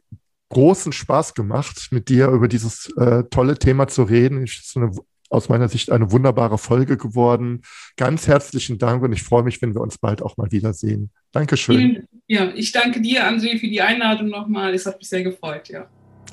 großen 0.49 0.93
Spaß 0.93 1.35
gemacht, 1.35 1.89
mit 1.91 2.09
dir 2.09 2.29
über 2.29 2.49
dieses 2.49 2.91
äh, 2.97 3.25
tolle 3.31 3.59
Thema 3.59 3.89
zu 3.89 4.05
reden. 4.05 4.43
Es 4.43 4.55
ist 4.55 4.77
eine 4.77 4.91
aus 5.31 5.49
meiner 5.49 5.69
Sicht 5.69 5.91
eine 5.91 6.13
wunderbare 6.13 6.59
Folge 6.59 6.97
geworden. 6.97 7.63
Ganz 7.97 8.29
herzlichen 8.29 8.79
Dank 8.79 9.03
und 9.03 9.13
ich 9.13 9.23
freue 9.23 9.43
mich, 9.43 9.61
wenn 9.61 9.75
wir 9.75 9.81
uns 9.81 9.99
bald 9.99 10.23
auch 10.23 10.37
mal 10.37 10.51
wiedersehen. 10.53 11.11
Dankeschön. 11.33 12.07
Ja, 12.29 12.53
ich 12.55 12.73
danke 12.73 13.01
dir, 13.01 13.29
André, 13.29 13.59
für 13.59 13.69
die 13.69 13.83
Einladung 13.83 14.29
nochmal. 14.29 14.73
Es 14.75 14.87
hat 14.87 14.99
mich 14.99 15.09
sehr 15.09 15.25
gefreut, 15.25 15.69
ja. 15.69 15.89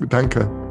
Danke. 0.07 0.70